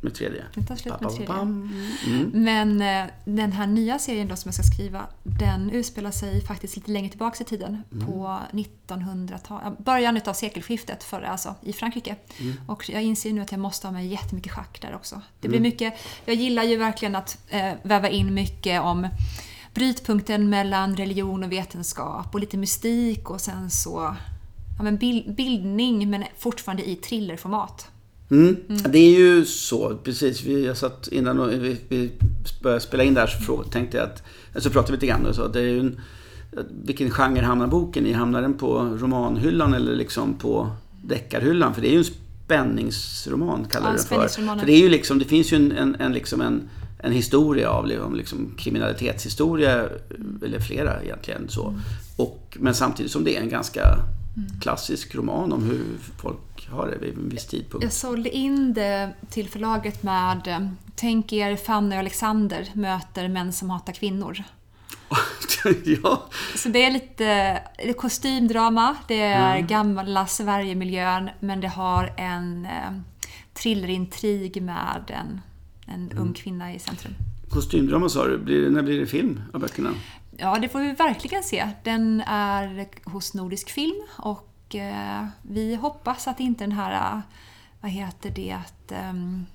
med 0.02 0.14
tredje? 0.14 0.44
Den 0.54 0.66
tar 0.66 0.76
slut 0.76 1.02
med 1.02 1.10
tredje. 1.10 1.36
Mm. 1.36 2.32
Men 2.34 2.82
eh, 2.82 3.12
den 3.26 3.52
här 3.52 3.68
nya 3.68 4.00
serien 4.00 4.28
då 4.28 4.36
som 4.36 4.50
jag 4.50 4.54
ska 4.54 4.64
skriva, 4.64 5.08
den 5.24 5.70
utspelar 5.70 6.12
sig 6.12 6.42
faktiskt 6.42 6.76
lite 6.76 6.92
längre 6.92 7.10
tillbaka 7.10 7.44
i 7.44 7.46
tiden. 7.46 7.84
På 8.06 8.40
1900-talet, 8.52 9.78
början 9.78 10.22
av 10.26 10.34
sekelskiftet 10.34 11.04
för, 11.04 11.22
alltså, 11.22 11.56
i 11.62 11.74
Frankrike. 11.74 12.16
Och 12.68 12.90
jag 12.90 13.04
inser 13.04 13.34
nu 13.34 13.42
att 13.42 13.52
jag 13.52 13.60
måste 13.60 13.88
ha 13.88 13.92
med 13.92 14.08
jättemycket 14.08 14.52
schack 14.52 14.82
där 14.82 14.96
också. 14.96 15.22
Det 15.40 15.48
blir 15.48 15.60
mycket, 15.60 15.94
jag 16.26 16.36
gillar 16.36 16.64
ju 16.64 16.78
verkligen 16.78 17.16
att 17.16 17.38
eh, 17.50 17.74
väva 17.84 18.10
in 18.10 18.34
mycket 18.34 18.82
om 18.82 19.08
brytpunkten 19.74 20.50
mellan 20.50 20.96
religion 20.96 21.44
och 21.44 21.52
vetenskap 21.52 22.34
och 22.34 22.40
lite 22.40 22.58
mystik 22.58 23.30
och 23.30 23.42
sen 23.42 23.70
så 23.70 24.16
ja, 24.78 24.84
men 24.84 24.98
bil- 24.98 25.34
bildning 25.38 26.10
men 26.10 26.24
fortfarande 26.38 26.90
i 26.90 26.96
thrillerformat. 26.96 27.88
Mm. 28.32 28.56
Det 28.68 29.00
är 29.00 29.20
ju 29.20 29.46
så, 29.46 29.98
precis. 30.04 30.44
Vi, 30.44 30.66
jag 30.66 30.78
satt 30.78 31.08
innan 31.08 31.50
vi, 31.50 31.78
vi 31.90 32.12
började 32.64 32.82
spela 32.82 33.04
in 33.04 33.14
där 33.14 33.28
så 33.28 33.38
fråga, 33.38 33.64
tänkte 33.64 33.98
jag 33.98 34.06
att, 34.06 34.24
så 34.64 34.70
pratade 34.70 34.92
vi 34.92 34.98
lite 34.98 35.08
grann 35.08 35.26
och 35.26 35.36
så, 35.36 35.48
det 35.48 35.60
är 35.60 35.64
ju 35.64 35.80
en, 35.80 36.02
vilken 36.84 37.10
genre 37.10 37.42
hamnar 37.42 37.68
boken 37.68 38.06
i? 38.06 38.14
Hamnar 38.14 38.42
den 38.42 38.54
på 38.54 38.98
romanhyllan 39.02 39.74
eller 39.74 39.96
liksom 39.96 40.34
på 40.34 40.70
deckarhyllan? 41.04 41.74
För 41.74 41.82
det 41.82 41.88
är 41.88 41.92
ju 41.92 41.98
en 41.98 42.04
spänningsroman 42.04 43.66
kallar 43.66 43.88
Ja, 43.88 43.94
det 43.94 44.04
för. 44.04 44.28
För 44.60 44.66
det 44.66 44.74
är 44.74 44.80
ju 44.80 44.90
liksom, 44.90 45.20
det 45.20 45.26
finns 45.26 45.54
ju 45.54 45.56
en, 45.56 45.72
en, 45.72 45.96
en, 45.96 46.14
liksom 46.14 46.42
en, 46.42 46.70
en 47.04 47.12
historia 47.12 47.70
av 47.70 47.88
liksom, 47.88 48.16
liksom 48.16 48.54
kriminalitetshistoria, 48.58 49.90
eller 50.46 50.60
flera 50.60 51.04
egentligen 51.04 51.50
så. 51.50 51.80
Och, 52.18 52.58
men 52.60 52.76
samtidigt 52.76 53.12
som 53.12 53.24
det 53.24 53.38
är 53.38 53.42
en 53.42 53.50
ganska 53.50 53.82
klassisk 54.62 55.16
roman 55.16 55.54
om 55.54 55.64
hur 55.64 55.98
folk 56.18 56.70
har 56.70 56.88
det 56.88 56.98
vid 56.98 57.18
en 57.18 57.30
viss 57.30 57.46
tidpunkt. 57.46 57.84
Jag 57.84 57.94
sålde 57.94 58.30
in 58.30 58.74
det 58.74 59.14
till 59.30 59.50
förlaget 59.50 60.04
med 60.04 60.48
eh, 60.48 60.68
Tänk 60.96 61.34
er 61.34 61.56
Fanny 61.56 61.96
och 61.96 62.00
Alexander 62.00 62.70
möter 62.74 63.28
män 63.28 63.54
som 63.54 63.70
hatar 63.70 63.94
kvinnor. 63.94 64.44
ja, 65.84 66.30
Så 66.56 66.70
det 66.70 66.86
är 66.86 66.92
lite 66.92 67.24
det 67.78 67.90
är 67.90 67.94
kostymdrama, 67.94 68.96
det 69.08 69.22
är 69.22 69.60
gamla 69.60 70.28
Sverigemiljön 70.28 71.30
men 71.40 71.62
det 71.62 71.68
har 71.68 72.14
en 72.18 72.66
eh, 72.66 72.92
thrilleintrig 73.54 74.62
med 74.62 75.04
en, 75.08 75.42
en 75.94 76.12
ung 76.18 76.34
kvinna 76.34 76.74
i 76.74 76.80
centrum. 76.80 77.14
kostymdrama 77.50 78.10
sa 78.10 78.28
du. 78.28 78.38
Blir, 78.38 78.70
när 78.70 78.82
blir 78.82 79.00
det 79.00 79.08
film 79.08 79.42
av 79.54 79.60
böckerna? 79.60 79.90
Ja, 80.38 80.60
det 80.60 80.70
får 80.70 80.80
vi 80.80 80.92
verkligen 80.92 81.44
se. 81.44 81.70
Den 81.84 82.22
är 82.28 82.88
hos 83.10 83.34
Nordisk 83.34 83.70
Film 83.70 84.02
och 84.18 84.76
eh, 84.76 85.26
vi 85.42 85.76
hoppas 85.76 86.28
att 86.28 86.40
inte 86.40 86.64
den 86.64 86.72
här, 86.72 87.16
eh, 87.16 87.22
vad 87.82 87.92
heter 87.92 88.30
det, 88.30 88.52
att 88.52 88.92
ehm, 88.92 89.46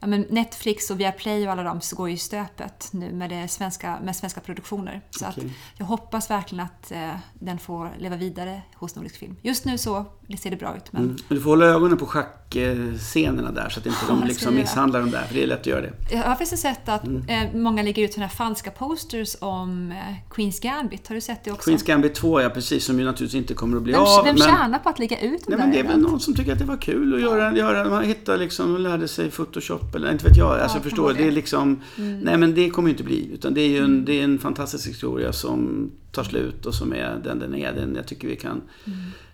ja, 0.00 0.06
men 0.06 0.26
Netflix 0.30 0.90
och 0.90 1.00
Viaplay 1.00 1.46
och 1.46 1.52
alla 1.52 1.62
de 1.62 1.80
så 1.80 1.96
går 1.96 2.08
ju 2.08 2.14
i 2.14 2.18
stöpet 2.18 2.88
nu 2.92 3.12
med, 3.12 3.30
det 3.30 3.48
svenska, 3.48 3.98
med 4.02 4.16
svenska 4.16 4.40
produktioner. 4.40 5.00
Så 5.10 5.28
Okej. 5.28 5.44
att 5.46 5.52
jag 5.78 5.86
hoppas 5.86 6.30
verkligen 6.30 6.64
att 6.64 6.92
eh, 6.92 7.16
den 7.34 7.58
får 7.58 7.90
leva 7.98 8.16
vidare 8.16 8.62
hos 8.74 8.96
Nordisk 8.96 9.16
Film. 9.16 9.36
Just 9.42 9.64
nu 9.64 9.78
så 9.78 10.04
ser 10.36 10.50
det 10.50 10.56
bra 10.56 10.76
ut 10.76 10.92
men 10.92 11.02
Mm. 11.04 11.16
Du 11.28 11.40
får 11.40 11.50
hålla 11.50 11.66
ögonen 11.66 11.98
på 11.98 12.06
schackscenerna 12.06 13.50
där 13.52 13.68
så 13.68 13.80
att 13.80 13.86
inte 13.86 13.98
Ja, 14.02 14.14
de 14.14 14.20
jag 14.20 14.28
liksom 14.28 14.54
misshandlar 14.54 15.00
dem 15.00 15.10
där. 15.10 15.22
För 15.22 15.34
det 15.34 15.42
är 15.42 15.46
lätt 15.46 15.60
att 15.60 15.66
göra 15.66 15.80
det. 15.80 15.92
jag 16.10 16.18
har 16.22 16.34
faktiskt 16.36 16.62
sett 16.62 16.88
att 16.88 17.06
Mm. 17.06 17.28
eh, 17.28 17.54
många 17.60 17.82
lägger 17.82 18.04
ut 18.04 18.12
såna 18.12 18.26
här 18.26 18.34
falska 18.34 18.70
posters 18.70 19.36
om 19.40 19.92
eh, 19.92 19.96
Queens 20.30 20.60
Gambit. 20.60 21.08
Har 21.08 21.14
du 21.14 21.20
sett 21.20 21.44
det 21.44 21.52
också? 21.52 21.64
Queens 21.64 21.82
Gambit 21.82 22.14
2, 22.14 22.40
ja 22.40 22.48
precis, 22.50 22.84
som 22.84 22.98
ju 22.98 23.04
naturligtvis 23.04 23.38
inte 23.40 23.54
kommer 23.54 23.76
att 23.76 23.82
bli 23.82 23.92
vem 23.92 24.02
av. 24.02 24.24
vem 24.24 24.34
men... 24.38 24.48
tjänar 24.48 24.78
på 24.78 24.88
att 24.88 24.98
lägga 24.98 25.20
ut 25.20 25.44
de 25.46 25.50
Nej, 25.50 25.58
där? 25.58 25.64
men 25.66 25.70
det 25.72 25.78
är 25.78 25.84
väl 25.84 25.98
någon 26.00 26.20
som 26.20 26.34
tycker 26.34 26.52
att 26.52 26.58
det 26.58 26.64
var 26.64 26.76
kul 26.76 27.14
att 27.14 27.20
göra, 27.20 27.56
göra 27.56 27.88
man 27.90 28.04
hittade 28.04 28.38
liksom, 28.38 28.74
och 28.74 28.80
lärde 28.80 29.08
sig 29.08 29.30
Photoshop 29.30 29.94
eller 29.94 30.12
inte 30.12 30.24
vet 30.28 30.36
jag. 30.36 30.60
Alltså, 30.60 30.76
kan 30.78 30.82
förstår, 30.82 31.08
det. 31.12 31.14
det 31.22 31.26
är 31.28 31.32
liksom, 31.32 31.80
nej 32.22 32.36
men 32.38 32.54
det 32.54 32.70
kommer 32.70 32.88
ju 32.88 32.92
inte 32.92 33.04
bli. 33.04 33.30
Utan 33.34 33.54
det 33.54 33.60
är 33.60 33.68
ju 33.68 33.78
en, 33.84 34.04
det 34.04 34.20
är 34.20 34.24
en 34.24 34.38
fantastisk 34.38 34.88
historia 34.88 35.32
som 35.32 35.90
tar 36.12 36.24
slut 36.24 36.66
och 36.66 36.74
som 36.74 36.92
är 36.92 37.20
den 37.24 37.38
den 37.38 37.54
är. 37.54 37.72
Den, 37.72 37.94
jag 37.94 38.06
tycker 38.06 38.28
vi 38.28 38.36
kan 38.36 38.62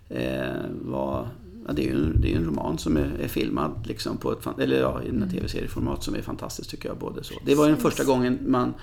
eh, 0.09 0.65
vara 0.81 1.29
Ja, 1.67 1.73
det 1.73 1.81
är 1.81 1.85
ju 1.85 1.95
en, 2.05 2.21
det 2.21 2.33
är 2.33 2.37
en 2.37 2.45
roman 2.45 2.77
som 2.77 2.97
är, 2.97 3.11
är 3.21 3.27
filmad 3.27 3.87
liksom 3.87 4.17
på 4.17 4.31
ett, 4.31 4.59
eller 4.59 4.79
ja, 4.79 5.01
i 5.03 5.09
en 5.09 5.29
tv-serieformat 5.31 6.03
som 6.03 6.15
är 6.15 6.21
fantastiskt 6.21 6.69
tycker 6.69 6.89
jag. 6.89 6.97
Både 6.97 7.23
så. 7.23 7.33
Det 7.45 7.55
var 7.55 7.67
den 7.67 7.77
första 7.77 8.03
gången 8.03 8.39
man, 8.47 8.73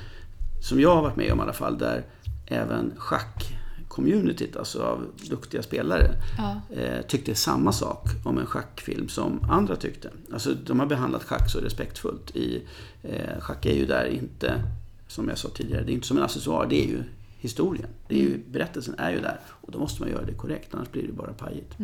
som 0.62 0.80
jag 0.80 0.94
har 0.94 1.02
varit 1.02 1.16
med 1.16 1.32
om 1.32 1.38
i 1.38 1.42
alla 1.42 1.52
fall, 1.52 1.78
där 1.78 2.04
även 2.46 2.92
schack-communityt, 2.96 4.56
alltså 4.58 4.82
av 4.82 5.04
duktiga 5.30 5.62
spelare, 5.62 6.10
Ja. 6.38 6.60
eh, 6.76 7.06
tyckte 7.06 7.34
samma 7.34 7.72
sak 7.72 8.04
om 8.24 8.38
en 8.38 8.46
schackfilm 8.46 9.08
som 9.08 9.40
andra 9.50 9.76
tyckte. 9.76 10.10
Alltså 10.32 10.54
de 10.66 10.80
har 10.80 10.86
behandlat 10.86 11.24
schack 11.24 11.50
så 11.50 11.58
respektfullt. 11.58 12.36
I, 12.36 12.62
eh, 13.02 13.40
schack 13.40 13.66
är 13.66 13.74
ju 13.74 13.86
där 13.86 14.04
inte, 14.06 14.62
som 15.08 15.28
jag 15.28 15.38
sa 15.38 15.48
tidigare, 15.48 15.82
det 15.82 15.92
är 15.92 15.94
inte 15.94 16.06
som 16.06 16.16
en 16.16 16.22
accessoar, 16.22 16.66
det 16.70 16.84
är 16.84 16.88
ju 16.88 17.02
historien. 17.46 17.88
Det 18.08 18.14
är 18.14 18.18
ju, 18.18 18.38
berättelsen 18.38 18.94
är 18.98 19.10
ju 19.10 19.20
där. 19.20 19.40
Och 19.46 19.72
då 19.72 19.78
måste 19.78 20.02
man 20.02 20.10
göra 20.10 20.24
det 20.24 20.34
korrekt, 20.34 20.74
annars 20.74 20.90
blir 20.90 21.06
det 21.06 21.12
bara 21.12 21.32
pajigt. 21.32 21.74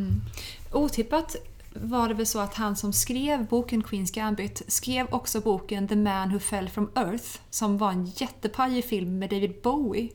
Otippat 0.72 1.36
var 1.74 2.08
det 2.08 2.14
väl 2.14 2.26
så 2.26 2.38
att 2.38 2.54
han 2.54 2.76
som 2.76 2.92
skrev 2.92 3.46
boken 3.46 3.82
Queens 3.82 4.10
Gambit 4.10 4.62
skrev 4.68 5.06
också 5.10 5.40
boken 5.40 5.88
The 5.88 5.96
Man 5.96 6.32
Who 6.32 6.38
Fell 6.38 6.68
From 6.68 6.90
Earth 6.94 7.38
som 7.50 7.78
var 7.78 7.90
en 7.90 8.06
jättepajig 8.06 8.84
film 8.84 9.18
med 9.18 9.30
David 9.30 9.54
Bowie 9.62 10.08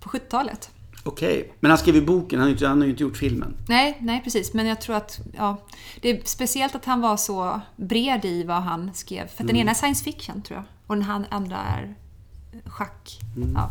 på 0.00 0.08
70-talet. 0.08 0.70
Okej, 1.04 1.52
men 1.60 1.70
han 1.70 1.78
skrev 1.78 1.94
ju 1.94 2.02
boken, 2.02 2.38
han 2.38 2.42
har 2.42 2.48
ju 2.48 2.52
inte, 2.52 2.66
han 2.66 2.78
har 2.78 2.84
ju 2.84 2.90
inte 2.90 3.02
gjort 3.02 3.16
filmen. 3.16 3.56
Nej, 3.68 3.98
nej 4.00 4.20
precis. 4.24 4.54
Men 4.54 4.66
jag 4.66 4.80
tror 4.80 4.96
att 4.96 5.20
ja, 5.36 5.56
det 6.00 6.10
är 6.10 6.20
speciellt 6.24 6.74
att 6.74 6.84
han 6.84 7.00
var 7.00 7.16
så 7.16 7.60
bred 7.76 8.24
i 8.24 8.44
vad 8.44 8.62
han 8.62 8.90
skrev. 8.94 9.26
För 9.26 9.42
att 9.42 9.48
den 9.48 9.56
ena 9.56 9.70
är 9.70 9.74
science 9.74 10.04
fiction 10.04 10.42
tror 10.42 10.56
jag 10.56 10.64
och 10.86 10.96
den 10.96 11.26
andra 11.30 11.56
är 11.56 11.94
schack. 12.66 13.18
Ja. 13.54 13.70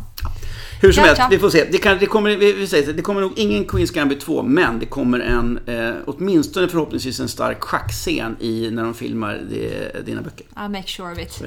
Hur 0.80 0.92
som 0.92 1.04
helst, 1.04 1.22
vi 1.30 1.38
får 1.38 1.50
se. 1.50 1.64
Det, 1.72 1.78
kan, 1.78 1.98
det, 1.98 2.06
kommer, 2.06 2.36
vi, 2.36 2.52
vi 2.52 2.66
säger 2.66 2.92
det 2.92 3.02
kommer 3.02 3.20
nog 3.20 3.32
ingen 3.38 3.64
Queens 3.64 3.90
Gambit 3.90 4.20
2, 4.20 4.42
men 4.42 4.78
det 4.78 4.86
kommer 4.86 5.20
en, 5.20 5.58
eh, 5.66 5.94
åtminstone 6.06 6.68
förhoppningsvis 6.68 7.20
en 7.20 7.28
stark 7.28 7.60
schackscen 7.60 8.36
i, 8.40 8.70
när 8.70 8.84
de 8.84 8.94
filmar 8.94 9.40
det, 9.50 10.06
dina 10.06 10.22
böcker. 10.22 10.46
I'll 10.54 10.68
make 10.68 10.88
sure 10.88 11.12
of 11.12 11.18
it. 11.18 11.42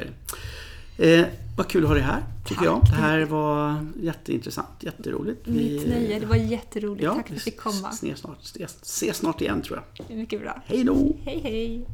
Eh, 0.98 1.26
vad 1.58 1.68
kul 1.68 1.84
att 1.84 1.88
ha 1.88 1.96
dig 1.96 2.04
här, 2.04 2.24
tycker 2.46 2.66
jag. 2.66 2.82
Tack. 2.82 2.90
Det 2.90 2.96
här 2.96 3.22
var 3.26 3.86
jätteintressant, 4.02 4.68
jätteroligt. 4.80 5.48
Mitt 5.48 5.88
nöje, 5.88 6.20
det 6.20 6.26
var 6.26 6.36
jätteroligt. 6.36 7.04
Ja, 7.04 7.14
Tack 7.14 7.28
för 7.28 7.34
att 7.34 7.38
jag 7.38 7.44
fick 7.44 7.58
komma. 7.60 7.90
vi 8.02 8.10
ses 8.10 8.20
snart, 8.20 8.42
ses, 8.44 8.78
ses 8.82 9.18
snart 9.18 9.42
igen 9.42 9.62
tror 9.62 9.84
jag. 9.98 10.18
Mycket 10.18 10.42
bra. 10.42 10.62
Hej 10.66 10.84
då! 10.84 11.16
Hej 11.26 11.40
hej! 11.44 11.86